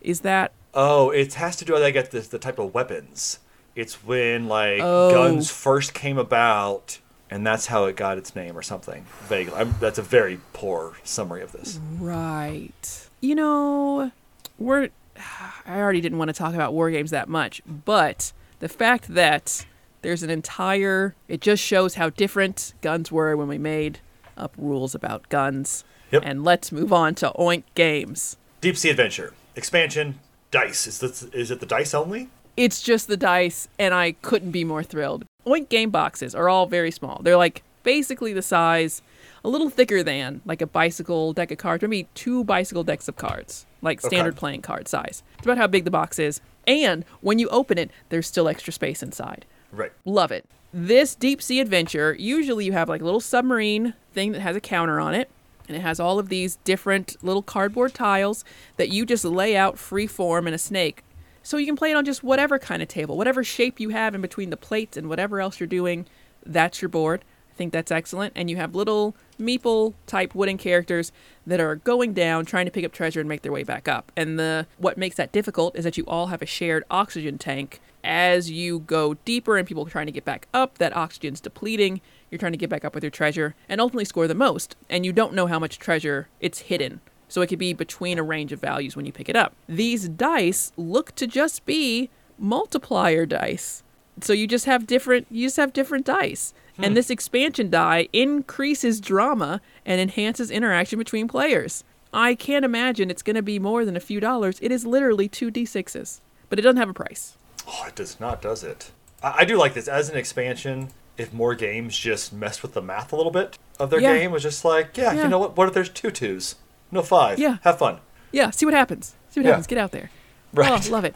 [0.02, 3.40] Is that Oh, it has to do with I get this the type of weapons.
[3.76, 5.10] It's when like Oh.
[5.12, 7.00] guns first came about,
[7.32, 9.08] and that's how it got its name or something.
[9.24, 11.80] Vaguely, I'm, that's a very poor summary of this.
[12.00, 13.10] Right.
[13.20, 14.12] You know,
[14.60, 14.90] we're.
[15.66, 19.66] I already didn't want to talk about war games that much, but the fact that
[20.02, 21.16] there's an entire.
[21.28, 24.00] It just shows how different guns were when we made
[24.38, 25.84] up rules about guns.
[26.12, 26.24] Yep.
[26.26, 28.38] And let's move on to Oink Games.
[28.60, 30.20] Deep Sea Adventure expansion
[30.52, 30.88] dice.
[30.88, 32.30] Is this is it the dice only?
[32.58, 35.26] It's just the dice, and I couldn't be more thrilled.
[35.46, 37.22] Oink game boxes are all very small.
[37.24, 39.02] They're like basically the size,
[39.44, 43.16] a little thicker than like a bicycle deck of cards, maybe two bicycle decks of
[43.16, 44.40] cards, like standard Okay.
[44.40, 45.24] playing card size.
[45.38, 46.42] It's about how big the box is.
[46.68, 49.46] And when you open it, there's still extra space inside.
[49.72, 49.92] Right.
[50.06, 50.46] Love it.
[50.74, 54.62] This deep sea adventure, usually you have like a little submarine thing that has a
[54.62, 55.30] counter on it,
[55.68, 58.46] and it has all of these different little cardboard tiles
[58.78, 61.04] that you just lay out free form in a snake.
[61.44, 64.14] So you can play it on just whatever kind of table, whatever shape you have
[64.16, 66.06] in between the plates and whatever else you're doing,
[66.46, 67.24] that's your board.
[67.52, 68.34] I think that's excellent.
[68.36, 71.12] And you have little meeple type wooden characters
[71.46, 74.12] that are going down trying to pick up treasure and make their way back up.
[74.16, 77.82] And the what makes that difficult is that you all have a shared oxygen tank.
[78.04, 82.02] As you go deeper and people are trying to get back up, that oxygen's depleting.
[82.30, 84.76] You're trying to get back up with your treasure and ultimately score the most.
[84.90, 87.02] And you don't know how much treasure it's hidden.
[87.28, 89.54] So it could be between a range of values when you pick it up.
[89.68, 93.84] These dice look to just be multiplier dice.
[94.20, 96.54] So you just have different you just have different dice.
[96.78, 96.94] And hmm.
[96.96, 101.84] this expansion die increases drama and enhances interaction between players.
[102.14, 104.60] I can't imagine it's going to be more than a few dollars.
[104.62, 107.38] It is literally 2 d6s, but it doesn't have a price.
[107.72, 108.92] Oh, it does not, does it?
[109.24, 110.90] I, I do like this as an expansion.
[111.18, 114.18] If more games just messed with the math a little bit of their Yeah.
[114.18, 115.24] game, was just like, yeah, Yeah.
[115.24, 115.56] you know what?
[115.58, 116.56] What if there's two twos?
[116.92, 117.38] No five.
[117.40, 117.58] Yeah.
[117.64, 117.98] Have fun.
[118.32, 119.14] Yeah, see what happens.
[119.30, 119.52] See what Yeah.
[119.52, 119.68] happens.
[119.68, 120.10] Get out there.
[120.56, 120.86] Oh, right.
[120.88, 121.16] Oh, love it.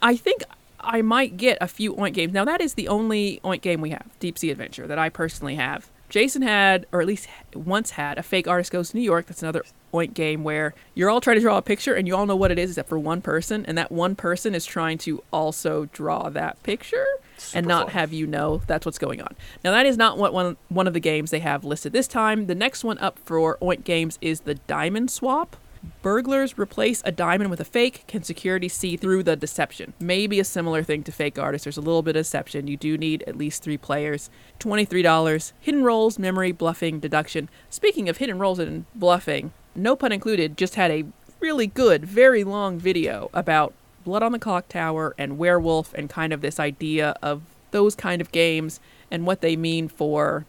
[0.00, 0.42] I think
[0.80, 2.32] I might get a few Oink games.
[2.32, 5.54] Now, that is the only Oink game we have, Deep Sea Adventure, that I personally
[5.56, 5.88] have.
[6.08, 9.26] Jason had, or at least once had, a Fake Artist Goes to New York.
[9.26, 12.26] That's another Oink game where you're all trying to draw a picture and you all
[12.26, 15.22] know what it is except for one person, and that one person is trying to
[15.32, 17.06] also draw that picture
[17.52, 17.92] and not fun.
[17.92, 19.34] have you know that's what's going on.
[19.64, 22.46] Now, that is not what one, one of the games they have listed this time.
[22.46, 25.56] The next one up for Oink games is the Diamond Swap.
[26.02, 28.04] Burglars replace a diamond with a fake.
[28.06, 29.94] Can security see through the deception?
[30.00, 31.64] Maybe a similar thing to fake artists.
[31.64, 32.66] There's a little bit of deception.
[32.66, 34.30] You do need at least three players.
[34.60, 35.52] $23.
[35.60, 37.48] Hidden roles, memory, bluffing, deduction.
[37.70, 41.04] Speaking of hidden roles and bluffing, no pun included, just had a
[41.40, 46.32] really good, very long video about Blood on the Clock Tower and Werewolf and kind
[46.32, 48.78] of this idea of those kind of games
[49.10, 50.44] and what they mean for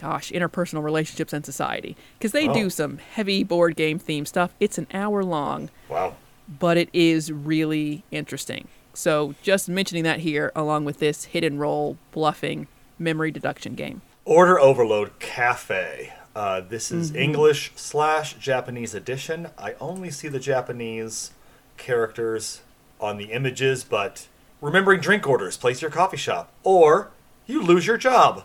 [0.00, 1.96] gosh, interpersonal relationships and society.
[2.18, 2.54] Because they Oh.
[2.54, 4.52] do some heavy board game theme stuff.
[4.60, 6.14] It's an hour long, Wow.
[6.48, 8.68] but it is really interesting.
[8.94, 12.66] So just mentioning that here, along with this hidden role, bluffing,
[12.98, 14.02] memory deduction game.
[14.24, 16.12] Order Overload Cafe.
[16.34, 17.00] Uh, this Mm-hmm.
[17.00, 19.48] is English slash Japanese edition.
[19.58, 21.32] I only see the Japanese
[21.76, 22.60] characters
[23.00, 24.26] on the images, but
[24.60, 27.10] remembering drink orders, place your coffee shop, or
[27.50, 28.44] you lose your job.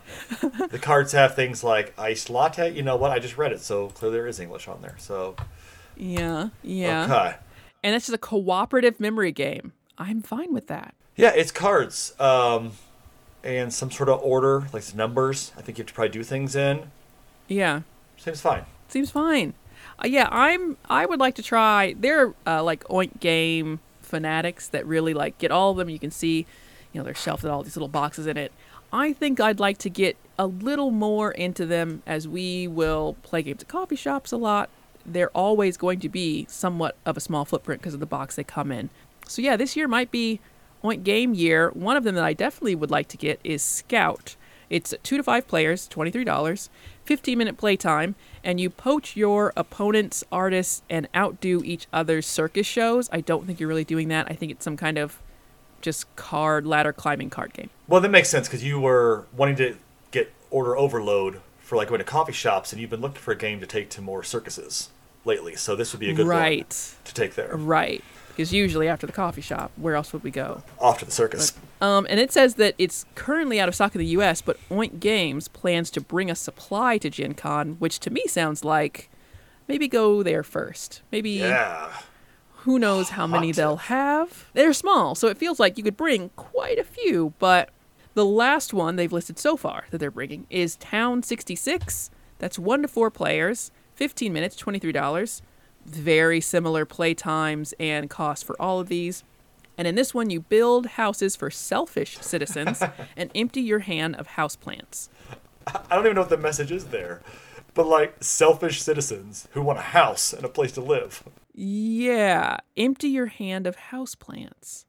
[0.70, 2.74] the cards have things like iced latte.
[2.74, 3.12] You know what?
[3.12, 4.96] I just read it, so clearly there is English on there.
[4.98, 5.36] So
[5.96, 7.04] Yeah, yeah.
[7.06, 7.36] okay,
[7.84, 9.74] And it's just a cooperative memory game.
[9.98, 10.94] I'm fine with that.
[11.16, 12.72] yeah, it's cards um,
[13.44, 15.52] and some sort of order, like some numbers.
[15.58, 16.92] I think you have to probably do things in.
[17.48, 17.82] Yeah.
[18.18, 18.66] Seems fine.
[18.90, 19.54] Seems fine.
[20.04, 20.78] Uh, yeah, I'm.
[20.90, 21.96] I would like to try.
[21.98, 25.90] They're uh, like Oink game fanatics that really like get all of them.
[25.90, 26.46] You can see,
[26.92, 28.52] you know, they're shelved with all these little boxes in it.
[28.96, 33.42] I think I'd like to get a little more into them as we will play
[33.42, 34.70] games at coffee shops a lot.
[35.06, 38.46] They're always going to be somewhat of a small footprint because of the box they
[38.46, 38.90] come in.
[39.28, 40.40] So yeah, this year might be
[40.82, 41.72] Oink game year.
[41.72, 44.38] One of them that I definitely would like to get is Scout.
[44.70, 46.70] It's two to five players, $23,
[47.04, 53.10] 15 minute playtime, and you poach your opponent's artists and outdo each other's circus shows.
[53.12, 54.28] I don't think you're really doing that.
[54.32, 55.22] I think it's some kind of
[55.86, 57.70] just card ladder climbing card game.
[57.88, 59.78] Well, that makes sense because you were wanting to
[60.12, 63.38] get order overload for like going to coffee shops, and you've been looking for a
[63.38, 64.90] game to take to more circuses.
[65.24, 66.60] lately, so this would be a good right.
[66.60, 67.56] one to take there.
[67.56, 68.04] Right.
[68.30, 70.62] Because usually after the coffee shop, where else would we go?
[70.78, 71.54] Off to the circus.
[71.80, 75.00] Um, and it says that it's currently out of stock in the U.S., but Oink
[75.00, 79.10] Games plans to bring a supply to Gen Con, which to me sounds like
[79.68, 81.02] maybe go there first.
[81.12, 81.94] Maybe yeah.
[82.66, 84.50] Who knows how many they'll have.
[84.54, 87.70] They're small, so it feels like you could bring quite a few, but
[88.16, 92.10] the last one they've listed so far that they're bringing is Town 66.
[92.40, 95.42] That's one to four players, 15 minutes, $23.
[95.86, 99.24] Very similar play times and costs for all of these.
[99.78, 102.82] And in this one, you build houses for selfish citizens
[103.16, 105.10] and empty your hand of houseplants.
[105.68, 107.22] I don't even know what the message is there.
[107.76, 111.24] But like selfish citizens who want a house and a place to live.
[111.54, 114.86] Yeah, empty your hand of houseplants.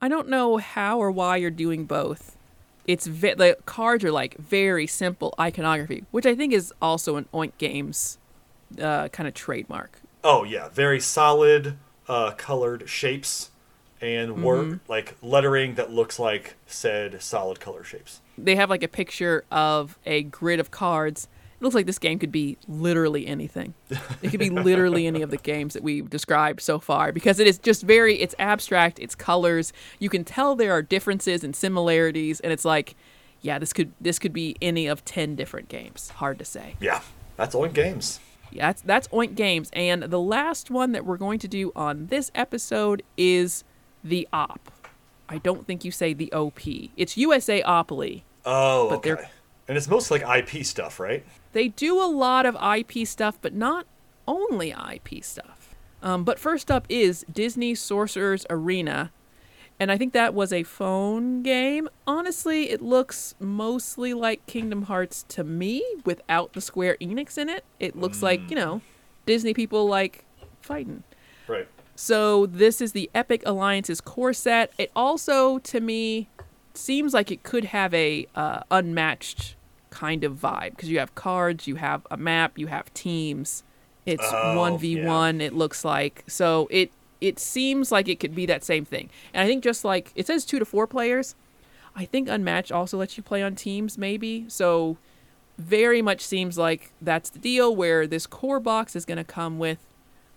[0.00, 2.36] I don't know how or why you're doing both.
[2.86, 7.26] It's ve- the cards are like very simple iconography, which I think is also an
[7.34, 8.18] Oink Games
[8.80, 10.00] uh, kind of trademark.
[10.22, 11.76] Oh yeah, very solid
[12.08, 13.50] uh, colored shapes
[14.00, 14.90] and work Mm-hmm.
[14.92, 18.20] like lettering that looks like said solid color shapes.
[18.38, 21.26] They have like a picture of a grid of cards.
[21.58, 23.72] It looks like this game could be literally anything.
[24.22, 27.46] It could be literally any of the games that we've described so far because it
[27.46, 29.72] is just very it's abstract, it's colors.
[29.98, 32.94] You can tell there are differences and similarities and it's like
[33.40, 36.10] yeah, this could this could be any of 10 different games.
[36.16, 36.74] Hard to say.
[36.80, 37.00] Yeah,
[37.36, 38.20] that's Oink Games.
[38.52, 42.08] Yeah, that's that's Oink Games and the last one that we're going to do on
[42.08, 43.64] this episode is
[44.04, 44.70] the Op.
[45.28, 46.60] I don't think you say the OP.
[46.96, 48.22] It's USAopoly.
[48.44, 49.28] Oh, But they're- okay.
[49.68, 51.24] And it's mostly like IP stuff, right?
[51.52, 53.86] They do a lot of IP stuff, but not
[54.28, 55.74] only IP stuff.
[56.02, 59.10] Um, but first up is Disney Sorcerer's Arena.
[59.78, 61.88] And I think that was a phone game.
[62.06, 67.64] Honestly, it looks mostly like Kingdom Hearts to me without the Square Enix in it.
[67.78, 68.80] It looks like, you know,
[69.26, 70.24] Disney people like
[70.60, 71.02] fighting.
[71.46, 71.68] Right.
[71.94, 74.72] So this is the Epic Alliance's core set.
[74.78, 76.28] It also, to me,
[76.76, 79.56] seems like it could have a uh, unmatched
[79.90, 83.62] kind of vibe because you have cards, you have a map, you have teams.
[84.04, 85.40] It's one v one.
[85.40, 89.10] It looks like so it it seems like it could be that same thing.
[89.34, 91.34] And I think just like it says two to four players,
[91.96, 94.44] I think unmatched also lets you play on teams maybe.
[94.48, 94.96] So
[95.58, 99.58] very much seems like that's the deal where this core box is going to come
[99.58, 99.78] with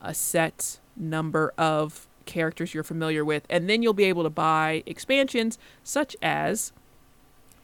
[0.01, 4.83] a set number of characters you're familiar with, and then you'll be able to buy
[4.85, 6.71] expansions such as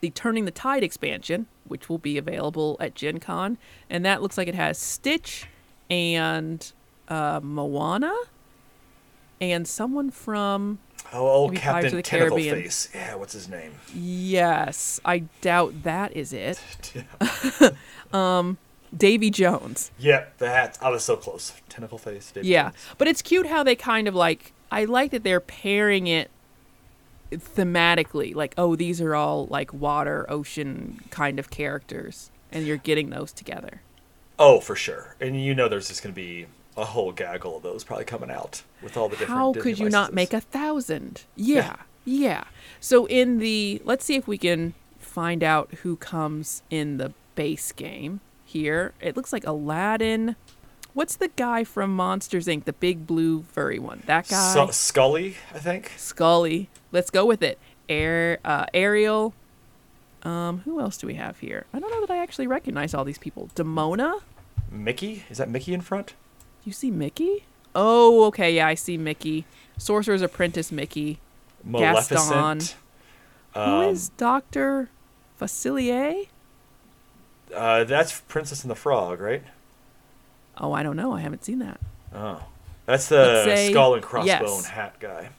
[0.02, 3.58] the Turning the Tide expansion, which will be available at Gen Con,
[3.90, 5.46] and that looks like it has Stitch
[5.90, 6.72] and
[7.08, 8.14] uh, Moana
[9.42, 10.80] and someone from
[11.14, 12.64] Oh, old Captain the Tentacle Caribbean.
[12.64, 12.90] Face.
[12.94, 13.74] Yeah, what's his name?
[13.94, 16.60] yes, I doubt that is it.
[18.14, 18.58] um,
[18.96, 19.92] Davy Jones.
[20.00, 20.78] Yeah, that.
[20.82, 21.54] I was so close.
[21.70, 22.32] Tentacle Face.
[22.32, 22.76] David Yeah, Jones.
[22.98, 24.52] but it's cute how they kind of like.
[24.72, 26.30] I like that they're pairing it
[27.32, 28.36] thematically.
[28.36, 33.32] Like, oh, these are all like water, ocean kind of characters, and you're getting those
[33.32, 33.82] together.
[34.38, 35.16] Oh, for sure.
[35.20, 36.48] And you know there's just going to be
[36.78, 39.80] a whole gaggle of those probably coming out with all the different How Disney could
[39.80, 41.24] you not make a thousand?
[41.36, 42.46] Yeah, yeah.
[42.80, 47.72] So in the, let's see if we can find out who comes in the base
[47.72, 48.94] game here.
[49.00, 50.36] It looks like Aladdin.
[50.96, 52.64] What's the guy from Monsters Inc?
[52.64, 54.02] The big blue furry one.
[54.08, 54.54] That guy.
[54.54, 55.92] Su- Scully, I think.
[55.98, 56.70] Scully.
[56.92, 57.60] Let's go with it.
[57.88, 59.34] Air, uh, Ariel.
[60.24, 61.66] Um, who else do we have here?
[61.74, 63.50] I don't know that I actually recognize all these people.
[63.56, 64.22] Demona.
[64.72, 65.24] Mickey?
[65.30, 66.14] Is that Mickey in front?
[66.64, 67.46] You see Mickey?
[67.76, 68.56] Oh, okay.
[68.56, 69.46] Yeah, I see Mickey.
[69.78, 71.20] Sorcerer's Apprentice Mickey.
[71.64, 72.76] Maleficent.
[73.54, 74.90] Who Um, is Doctor
[75.40, 76.28] Facilier?
[77.54, 79.44] uh, that's Princess and the Frog, right?
[80.58, 81.14] Oh, I don't know.
[81.14, 81.80] I haven't seen that.
[82.14, 82.44] Oh.
[82.86, 84.66] That's the say skull and crossbone yes.
[84.68, 85.30] hat guy.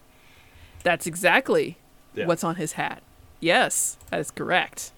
[0.82, 1.76] That's exactly
[2.14, 2.26] Yeah.
[2.26, 3.02] what's on his hat.
[3.40, 4.92] Yes, that is correct.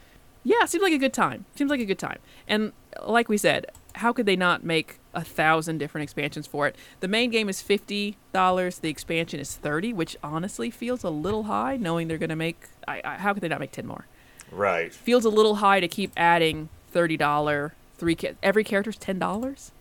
[0.45, 1.45] Yeah, seems like a good time.
[1.57, 2.19] Seems like a good time.
[2.47, 6.67] And uh, like we said, how could they not make a thousand different expansions for
[6.67, 6.77] it?
[7.01, 8.79] The main game is fifty dollars.
[8.79, 12.69] The expansion is thirty, which honestly feels a little high, knowing they're going to make.
[12.87, 14.07] I, I, how could they not make ten more?
[14.51, 14.95] Right.
[14.95, 18.17] Feels a little high to keep adding thirty dollar three.
[18.43, 19.73] Every character's ten dollars.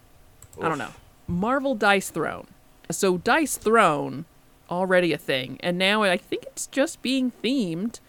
[0.61, 0.91] I don't know.
[1.27, 2.47] Marvel Dice Throne.
[2.89, 4.25] So Dice Throne,
[4.69, 7.99] already a thing, and now I think it's just being themed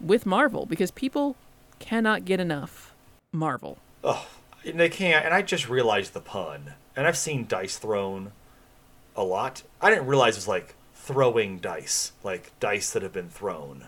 [0.00, 1.36] with Marvel because people
[1.78, 2.94] cannot get enough
[3.32, 3.78] Marvel.
[4.04, 4.26] Oh,
[4.64, 5.24] and they can't.
[5.24, 6.74] And I just realized the pun.
[6.96, 8.32] And I've seen dice thrown
[9.16, 9.62] a lot.
[9.80, 13.86] I didn't realize it was like throwing dice, like dice that have been thrown.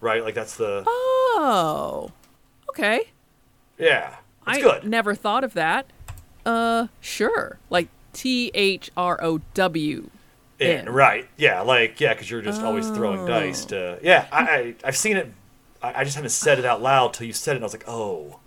[0.00, 0.22] Right?
[0.22, 2.12] Like that's the Oh,
[2.70, 3.10] okay.
[3.78, 4.16] yeah.
[4.48, 4.84] It's I good.
[4.84, 5.86] never thought of that.
[6.46, 7.58] Uh, sure.
[7.70, 10.10] Like T H R O W.
[10.58, 11.28] In, right?
[11.36, 13.68] Yeah, like yeah, because you're just always throwing dice Oh.
[13.68, 13.98] to.
[14.02, 15.30] Yeah, I, I I've seen it.
[15.82, 17.56] I, I just haven't said it out loud till you said it.
[17.56, 18.38] and I was like, oh,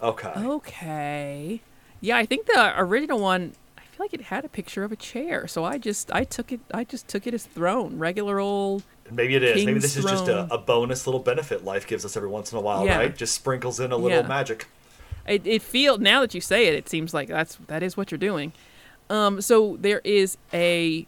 [0.00, 0.32] okay.
[0.34, 0.52] Oh.
[0.52, 1.60] Okay.
[2.00, 3.52] Yeah, I think the original one.
[3.76, 6.52] I feel like it had a picture of a chair, so I just I took
[6.52, 6.60] it.
[6.72, 8.82] I just took it as throne, regular old.
[9.10, 9.66] Maybe it is.
[9.66, 12.56] Maybe this is just a, a bonus little benefit life gives us every once in
[12.56, 12.96] a while, Yeah.
[12.96, 13.14] right?
[13.14, 14.26] Just sprinkles in a little Yeah.
[14.26, 14.68] magic.
[15.26, 18.10] It it feel now that you say it, it seems like that's that is what
[18.10, 18.52] you're doing.
[19.10, 21.06] Um, so there is a,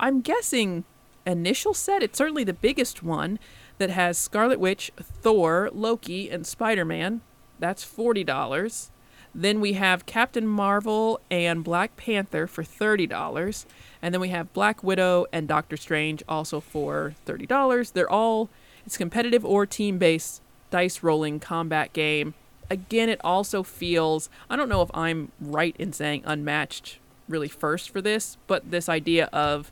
[0.00, 0.84] I'm guessing,
[1.24, 2.02] initial set.
[2.02, 3.38] It's certainly the biggest one
[3.78, 7.20] that has Scarlet Witch, Thor, Loki, and Spider Man.
[7.58, 8.90] That's forty dollars.
[9.34, 13.66] Then we have Captain Marvel and Black Panther for thirty dollars,
[14.02, 17.92] and then we have Black Widow and Doctor Strange also for thirty dollars.
[17.92, 18.48] They're all
[18.86, 22.34] it's competitive or team based dice rolling combat game.
[22.70, 26.98] Again, it also feels I don't know if I'm right in saying unmatched
[27.28, 29.70] really first for this, but this idea of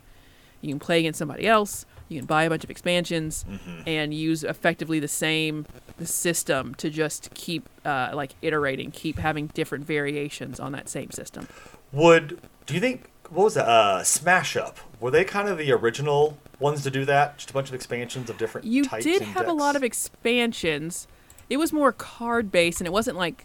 [0.61, 3.45] you can play against somebody else, you can buy a bunch of expansions,
[3.87, 5.67] and use effectively the same
[6.03, 11.49] system to just keep uh, like iterating, keep having different variations on that same system.
[11.93, 13.67] Would do you think what was that?
[13.67, 17.39] Uh, Smash Up were they kind of the original ones to do that?
[17.39, 19.05] Just a bunch of expansions of different You types.
[19.05, 21.09] did have a lot of expansions.
[21.53, 23.45] It was more card based, and it wasn't like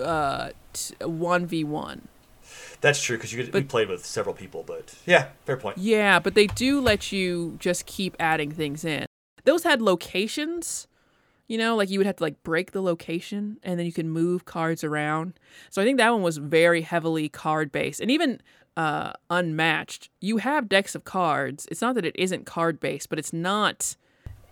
[0.00, 0.50] uh,
[1.00, 2.06] one v one.
[2.80, 5.76] That's true because you could, we played with several people, but yeah, fair point.
[5.76, 9.06] Yeah, but they do let you just keep adding things in.
[9.42, 10.86] Those had locations,
[11.48, 14.08] you know, like you would have to like break the location and then you can
[14.08, 15.34] move cards around.
[15.70, 18.00] So I think that one was very heavily card based.
[18.00, 18.40] And even
[18.76, 21.66] uh unmatched, you have decks of cards.
[21.72, 23.96] It's not that it isn't card based, but it's not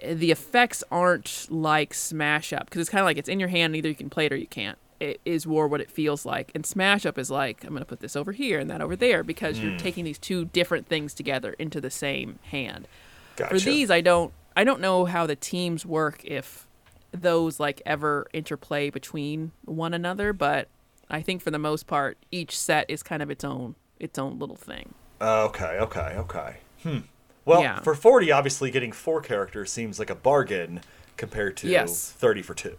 [0.00, 3.76] the effects aren't like Smash Up because it's kind of like it's in your hand.
[3.76, 4.78] Either you can play it or you can't.
[4.98, 6.50] It is War what it feels like.
[6.54, 8.96] And Smash Up is like I'm going to put this over here and that over
[8.96, 12.88] there because you're taking these two different things together into the same hand.
[13.36, 13.54] Gotcha.
[13.54, 16.66] For these, I don't I don't know how the teams work if
[17.12, 20.68] those like ever interplay between one another, but
[21.10, 24.38] I think for the most part, each set is kind of its own its own
[24.38, 24.94] little thing.
[25.20, 26.56] Okay, okay, okay.
[26.82, 26.98] Hmm.
[27.46, 27.80] Well, Yeah.
[27.80, 30.80] for forty, obviously getting four characters seems like a bargain
[31.16, 32.10] compared to Yes.
[32.12, 32.76] thirty for two.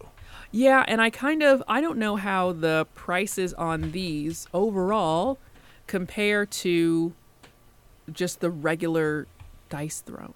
[0.52, 5.38] Yeah, and I kind of I don't know how the prices on these overall
[5.86, 7.12] compare to
[8.12, 9.26] just the regular
[9.68, 10.34] dice throne.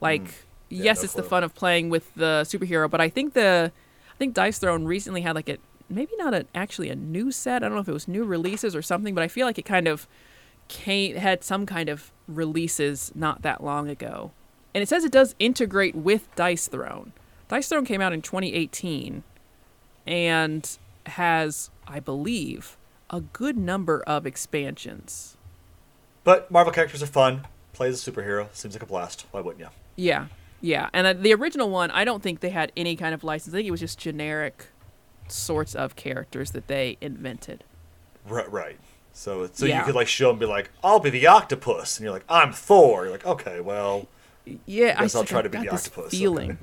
[0.00, 0.34] Like hmm.
[0.70, 3.70] Yeah, yes, no it's the fun of playing with the superhero, but I think the
[4.12, 5.58] I think Dice Throne recently had like a
[5.88, 7.62] maybe not a actually a new set.
[7.62, 9.64] I don't know if it was new releases or something, but I feel like it
[9.66, 10.08] kind of
[10.68, 14.32] came had some kind of releases not that long ago.
[14.74, 17.12] And it says it does integrate with Dice Throne.
[17.48, 19.22] Dice Throne came out in 2018
[20.06, 22.76] and has, I believe,
[23.10, 25.36] a good number of expansions.
[26.24, 27.46] But Marvel characters are fun.
[27.72, 29.26] Play as a superhero seems like a blast.
[29.30, 29.68] Why wouldn't you?
[29.96, 30.26] Yeah,
[30.60, 30.88] yeah.
[30.92, 33.54] And uh, the original one, I don't think they had any kind of license.
[33.54, 34.66] I think it was just generic
[35.28, 37.64] sorts of characters that they invented.
[38.26, 38.78] Right, right.
[39.16, 42.12] So, so you could like show and be like, "I'll be the octopus," and you're
[42.12, 44.08] like, "I'm Thor." You're like, "Okay, well,
[44.66, 46.10] Yeah, I Guess I'll try to be got the this octopus.
[46.18, 46.58] feeling.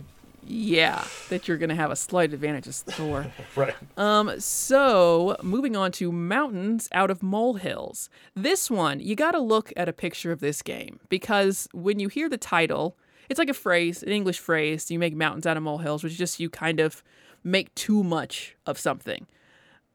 [0.46, 3.28] yeah, that you're gonna have a slight advantage as Thor.
[3.56, 8.10] right." Um, so moving on to mountains out of molehills.
[8.36, 12.10] This one, you got to look at a picture of this game because when you
[12.10, 12.98] hear the title,
[13.30, 14.92] it's like a phrase, an English phrase.
[14.92, 17.02] You make mountains out of molehills, which is just you kind of
[17.46, 19.26] make too much of something.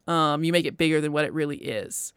[0.07, 2.13] Um, you make it bigger than what it really is.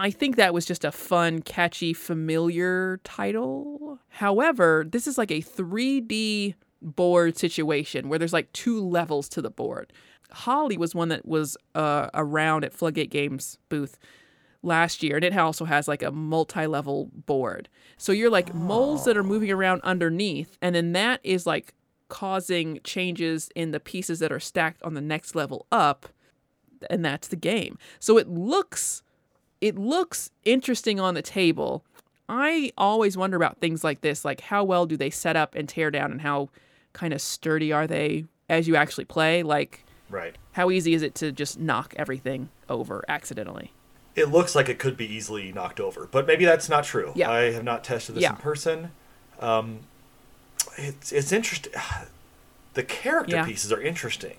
[0.00, 3.98] I think that was just a fun, catchy, familiar title.
[4.08, 9.50] However, this is like a 3D board situation where there's like two levels to the
[9.50, 9.92] board.
[10.32, 13.98] Holi was one that was uh, around at Floodgate Games booth
[14.62, 17.68] last year, and it also has like a multi-level board.
[17.98, 21.74] So you're like moles that are moving around underneath, and then that is like
[22.08, 26.08] causing changes in the pieces that are stacked on the next level up,
[26.88, 27.76] and that's the game.
[27.98, 29.02] So it looks
[29.60, 31.84] it looks interesting on the table.
[32.28, 35.68] I always wonder about things like this, like how well do they set up and
[35.68, 36.48] tear down, and how
[36.92, 39.42] kind of sturdy are they as you actually play?
[39.42, 40.34] Like Right.
[40.52, 43.72] how easy is it to just knock everything over accidentally?
[44.16, 47.12] It looks like it could be easily knocked over, but maybe that's not true.
[47.14, 47.30] Yeah.
[47.30, 48.30] I have not tested this Yeah.
[48.30, 48.90] in person.
[49.40, 49.80] Um,
[50.76, 51.72] it's it's interesting.
[52.74, 53.44] The character Yeah.
[53.46, 54.36] pieces are interesting.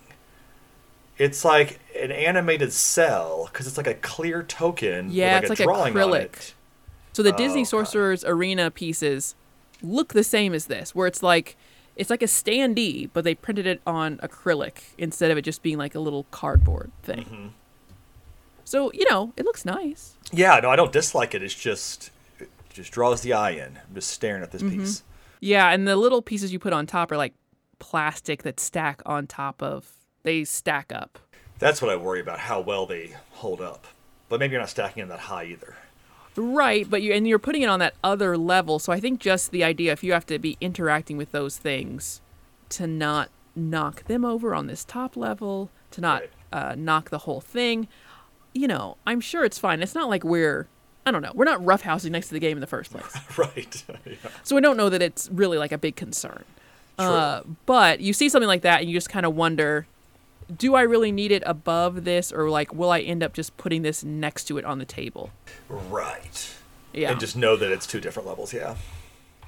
[1.18, 5.08] It's like an animated cell because it's like a clear token.
[5.10, 6.52] Yeah, with it's like a like acrylic.
[7.12, 7.64] So the Oh, Disney.
[7.64, 9.34] Sorcerer's Arena pieces
[9.82, 11.56] look the same as this, where it's like
[11.96, 15.76] it's like a standee, but they printed it on acrylic instead of it just being
[15.78, 17.52] like a little cardboard thing.
[18.64, 20.16] So, you know, it looks nice.
[20.32, 21.42] Yeah, no, I don't dislike it.
[21.42, 23.78] It's just it just draws the eye in.
[23.88, 24.80] I'm just staring at this Mm-hmm.
[24.80, 25.02] piece.
[25.40, 27.34] Yeah, and the little pieces you put on top are like
[27.78, 29.90] plastic that stack on top of
[30.22, 31.18] they stack up.
[31.62, 33.86] That's what I worry about, how well they hold up.
[34.28, 35.76] But maybe you're not stacking them that high either.
[36.34, 38.78] Right, but you and you're putting it on that other level.
[38.80, 42.20] So I think just the idea if you have to be interacting with those things
[42.70, 46.30] to not knock them over on this top level, to not Right.
[46.52, 47.86] uh, knock the whole thing,
[48.54, 49.82] you know, I'm sure it's fine.
[49.82, 50.66] It's not like we're
[51.04, 51.32] I don't know.
[51.34, 53.12] We're not roughhousing next to the game in the first place.
[53.38, 53.84] right.
[54.06, 54.14] yeah.
[54.42, 56.44] So we don't know that it's really like a big concern.
[56.98, 57.08] True.
[57.08, 59.86] Uh, but you see something like that and you just kind of wonder
[60.56, 63.82] do I really need it above this or like will I end up just putting
[63.82, 65.30] this next to it on the table?
[65.68, 66.54] Right.
[66.92, 67.10] Yeah.
[67.10, 68.76] And just know that it's two different levels, yeah.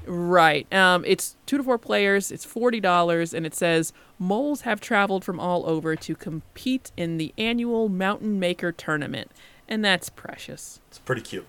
[0.06, 0.72] Right.
[0.72, 2.30] Um, it's two to four players.
[2.30, 7.16] It's forty dollars, and it says moles have traveled from all over to compete in
[7.16, 9.30] the annual Mountain Maker tournament,
[9.68, 10.80] and that's precious.
[10.88, 11.46] It's pretty cute.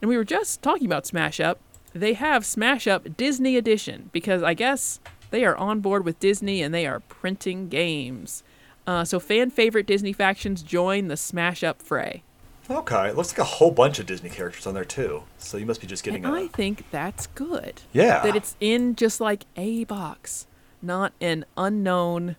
[0.00, 1.60] And we were just talking about Smash Up.
[1.92, 4.98] They have Smash Up Disney Edition because I guess
[5.30, 8.42] they are on board with Disney and they are printing games.
[8.86, 12.22] Uh, so fan favorite Disney factions join the Smash Up fray.
[12.70, 13.08] Okay.
[13.08, 15.24] It looks like a whole bunch of Disney characters on there too.
[15.38, 17.82] So you must be just getting And a I think that's good.
[17.92, 18.22] Yeah.
[18.22, 20.46] That it's in just like a box,
[20.80, 22.36] not an unknown,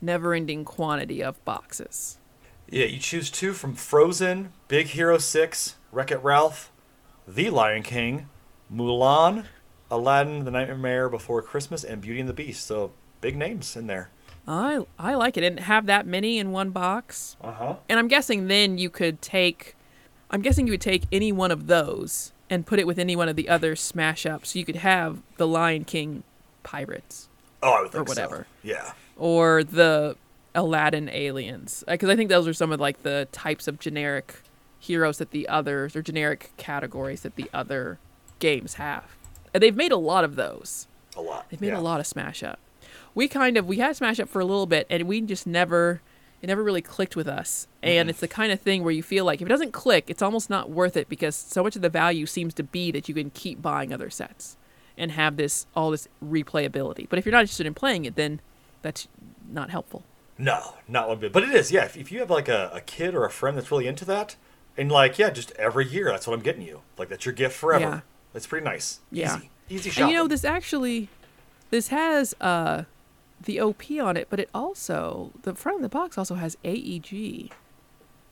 [0.00, 2.18] never ending quantity of boxes.
[2.68, 6.72] Yeah, you choose two from Frozen, Big Hero 6, Wreck It Ralph,
[7.28, 8.28] The Lion King,
[8.72, 9.44] Mulan,
[9.90, 12.66] Aladdin, The Nightmare Before Christmas, and Beauty and the Beast.
[12.66, 14.10] So big names in there.
[14.46, 15.44] I I like it.
[15.44, 17.36] And have that many in one box.
[17.40, 17.76] Uh huh.
[17.88, 19.76] And I'm guessing then you could take
[20.30, 23.28] I'm guessing you would take any one of those and put it with any one
[23.28, 24.50] of the other smash ups.
[24.52, 26.22] So you could have the Lion King
[26.62, 27.28] pirates
[27.62, 28.46] Oh, I would think or whatever.
[28.62, 28.68] So.
[28.68, 28.92] Yeah.
[29.16, 30.16] or the
[30.54, 31.84] Aladdin aliens.
[31.86, 34.42] Because I think those are some of like the types of generic
[34.80, 37.98] heroes that the others or generic categories that the other
[38.40, 39.04] games have.
[39.54, 40.88] And they've made a lot of those.
[41.16, 41.46] A lot.
[41.50, 41.78] They've made yeah.
[41.78, 42.58] a lot of Smash Up.
[43.14, 46.00] We kind of we had Smash Up for a little bit, and we just never
[46.40, 47.68] it never really clicked with us.
[47.82, 50.22] And it's the kind of thing where you feel like if it doesn't click, it's
[50.22, 53.14] almost not worth it because so much of the value seems to be that you
[53.14, 54.56] can keep buying other sets
[54.98, 57.08] and have this all this replayability.
[57.08, 58.40] But if you're not interested in playing it, then
[58.82, 59.08] that's
[59.50, 60.04] not helpful.
[60.38, 61.32] No, not one bit.
[61.32, 61.84] But it is, yeah.
[61.84, 64.34] If, if you have like a, a kid or a friend that's really into that,
[64.76, 66.80] and like, yeah, just every year, that's what I'm getting you.
[66.98, 67.84] Like, that's your gift forever.
[67.84, 68.00] Yeah.
[68.32, 69.00] That's pretty nice.
[69.10, 69.36] Yeah.
[69.36, 69.50] Easy.
[69.68, 70.12] Easy And shopping.
[70.12, 71.08] you know, this actually,
[71.70, 72.84] this has uh,
[73.44, 77.50] the OP on it, but it also the front of the box also has AEG,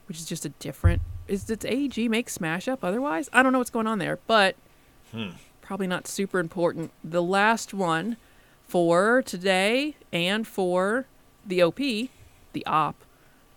[0.07, 1.01] which is just a different.
[1.27, 3.29] Is does AEG make Smash Up otherwise?
[3.33, 4.55] I don't know what's going on there, but
[5.11, 5.29] Hmm.
[5.61, 6.91] probably not super important.
[7.03, 8.17] The last one
[8.67, 11.05] for today and for
[11.45, 11.77] the OP,
[12.53, 12.95] the OP,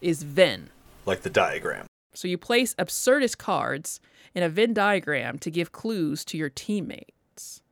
[0.00, 0.70] is Venn.
[1.06, 1.86] like the diagram.
[2.14, 4.00] So you place absurdist cards
[4.34, 7.62] in a Venn diagram to give clues to your teammates.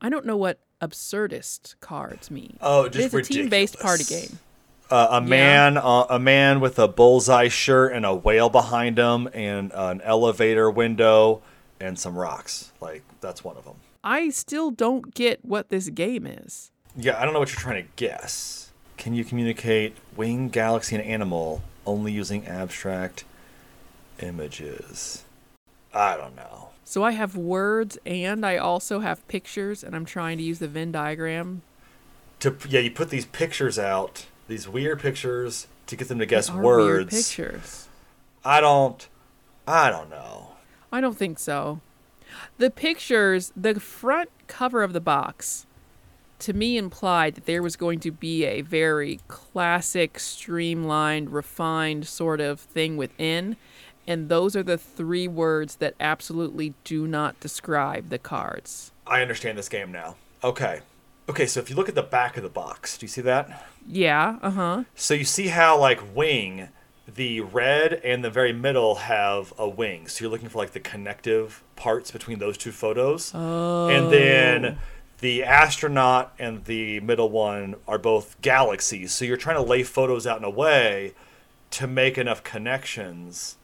[0.00, 2.56] I don't know what absurdist cards mean.
[2.60, 4.38] Oh, just it's a team-based party game.
[4.90, 9.28] Uh, a man, uh, a man with a bullseye shirt and a whale behind him,
[9.32, 11.42] and an elevator window,
[11.78, 12.72] and some rocks.
[12.80, 13.76] Like that's one of them.
[14.02, 16.72] I still don't get what this game is.
[16.96, 18.72] Yeah, I don't know what you're trying to guess.
[18.96, 23.24] Can you communicate wing, galaxy, and animal only using abstract
[24.20, 25.24] images?
[25.94, 26.69] I don't know.
[26.90, 30.66] So I have words and I also have pictures, and I'm trying to use the
[30.66, 31.62] Venn diagram.
[32.40, 36.50] To yeah, you put these pictures out, these weird pictures, to get them to guess
[36.50, 37.14] words.
[37.14, 37.86] Pictures.
[38.44, 39.08] I don't.
[39.68, 40.56] I don't know.
[40.90, 41.80] I don't think so.
[42.58, 45.66] The pictures, the front cover of the box,
[46.40, 52.40] to me implied that there was going to be a very classic, streamlined, refined sort
[52.40, 53.56] of thing within.
[54.10, 58.90] And those are the three words that absolutely do not describe the cards.
[59.06, 60.16] I understand this game now.
[60.42, 60.80] Okay.
[61.28, 63.68] Okay, so if you look at the back of the box, do you see that?
[63.86, 64.84] Yeah, uh huh.
[64.96, 66.70] So you see how like wing,
[67.06, 70.08] the red and the very middle have a wing.
[70.08, 73.30] So you're looking for like the connective parts between those two photos.
[73.32, 73.90] Oh.
[73.90, 74.78] And then
[75.20, 79.12] the astronaut and the middle one are both galaxies.
[79.12, 81.14] So you're trying to lay photos out in a way
[81.70, 83.56] to make enough connections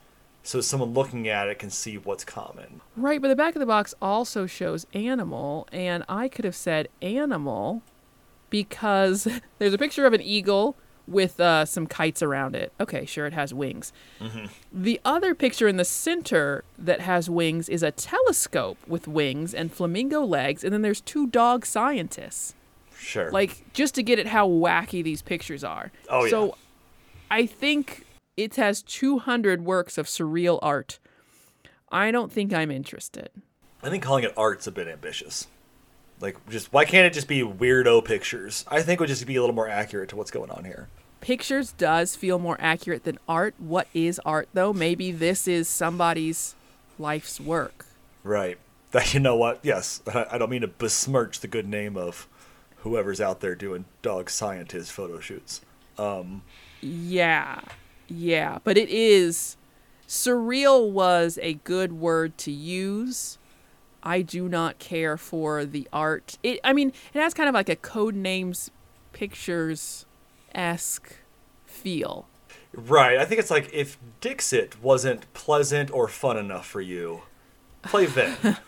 [0.46, 2.80] so someone looking at it can see what's common.
[2.96, 6.88] Right, but the back of the box also shows animal, and I could have said
[7.02, 7.82] animal
[8.48, 9.26] because
[9.58, 10.76] there's a picture of an eagle
[11.08, 12.72] with uh, some kites around it.
[12.80, 13.92] Okay, sure, it has wings.
[14.72, 19.72] The other picture in the center that has wings is a telescope with wings and
[19.72, 22.54] flamingo legs, and then there's two dog scientists.
[22.96, 23.30] Sure.
[23.30, 25.92] Like, just to get at how wacky these pictures are.
[26.08, 26.30] Oh, yeah.
[26.30, 26.56] So
[27.30, 28.06] I think
[28.36, 30.98] It has 200 works of surreal art.
[31.90, 33.30] I don't think I'm interested.
[33.82, 35.46] I think calling it art's a bit ambitious.
[36.20, 38.64] Like, just why can't it just be weirdo pictures?
[38.68, 40.88] I think it would just be a little more accurate to what's going on here.
[41.20, 43.54] Pictures does feel more accurate than art.
[43.58, 44.72] What is art, though?
[44.72, 46.54] Maybe this is somebody's
[46.98, 47.86] life's work.
[48.22, 48.58] Right.
[48.92, 49.58] That you know what?
[49.62, 52.26] Yes, I I don't mean to besmirch the good name of
[52.78, 55.60] whoever's out there doing dog scientist photo shoots.
[55.98, 56.42] Um,
[56.80, 57.60] Yeah.
[58.08, 58.58] Yeah.
[58.64, 59.56] But it is.
[60.08, 63.38] Surreal was a good word to use.
[64.02, 66.38] I do not care for the art.
[66.42, 68.70] It I mean, it has kind of like a Codenames
[69.12, 70.06] pictures
[70.54, 71.16] esque
[71.64, 72.28] feel.
[72.72, 73.18] right.
[73.18, 77.22] I think it's like if Dixit wasn't pleasant or fun enough for you,
[77.82, 78.58] play Venn.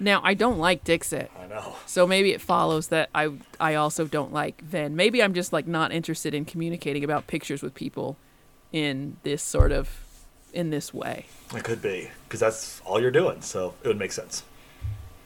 [0.00, 1.28] Now I don't like Dixit.
[1.36, 1.74] I know.
[1.84, 4.94] So maybe it follows that I I also don't like Venn.
[4.94, 8.16] Maybe I'm just like not interested in communicating about pictures with people
[8.72, 10.04] in this sort of
[10.52, 11.26] in this way.
[11.54, 14.42] It could be because that's all you're doing, so it would make sense.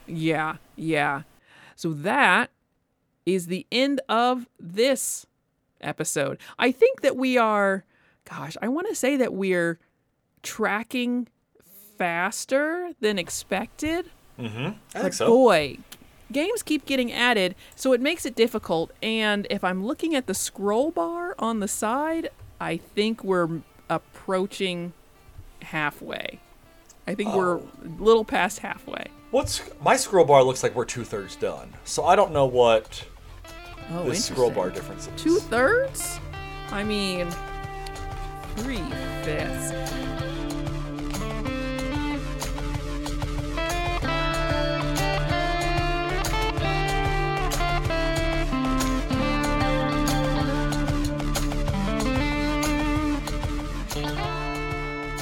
[0.07, 1.23] Yeah, yeah.
[1.75, 2.49] So that
[3.25, 5.25] is the end of this
[5.81, 6.37] episode.
[6.59, 7.83] I think that we are
[8.25, 9.79] gosh, I want to say that we're
[10.41, 11.27] tracking
[11.97, 14.09] faster than expected.
[14.39, 14.71] Mm-hmm.
[14.95, 15.27] I think so.
[15.27, 15.77] boy,
[16.31, 18.91] games keep getting added, so it makes it difficult.
[19.01, 22.29] And if I'm looking at the scroll bar on the side,
[22.63, 23.59] I think we're
[23.89, 24.93] approaching
[25.61, 26.39] halfway.
[27.05, 27.69] I think we're Oh.
[27.83, 29.07] a little past halfway.
[29.31, 33.03] What's my scroll bar looks like we're two thirds done, so I don't know what
[33.91, 35.21] Oh, this scroll bar difference is.
[35.21, 36.19] Two thirds?
[36.71, 37.27] I mean,
[38.55, 38.81] three
[39.23, 39.71] fifths.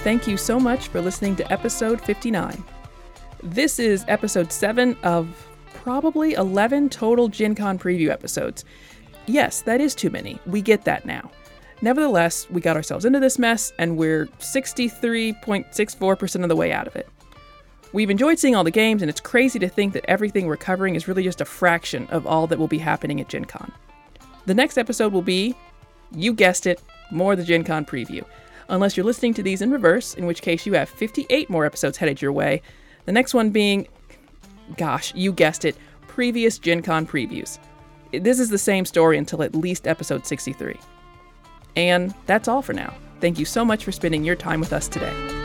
[0.04, 2.64] Thank you so much for listening to episode 59.
[3.44, 8.66] This is episode 7 of probably 11 total Gen Con preview episodes.
[9.28, 10.40] Yes, that is too many.
[10.48, 11.30] We get that now.
[11.84, 16.96] Nevertheless, we got ourselves into this mess and we're 63.64% of the way out of
[16.96, 17.08] it.
[17.94, 20.96] We've enjoyed seeing all the games, and it's crazy to think that everything we're covering
[20.96, 23.72] is really just a fraction of all that will be happening at Gen Con.
[24.48, 25.56] The next episode will be,
[26.12, 26.82] you guessed it,
[27.12, 28.26] more the Gen Con preview.
[28.72, 31.98] Unless you're listening to these in reverse, in which case you have 58 more episodes
[31.98, 32.62] headed your way.
[33.06, 33.88] The next one being,
[34.78, 35.76] gosh, you guessed it,
[36.08, 37.60] previous Gen Con previews.
[38.14, 40.80] This is the same story until at least episode 63.
[41.76, 42.94] And that's all for now.
[43.20, 45.41] Thank you so much for spending your time with us today.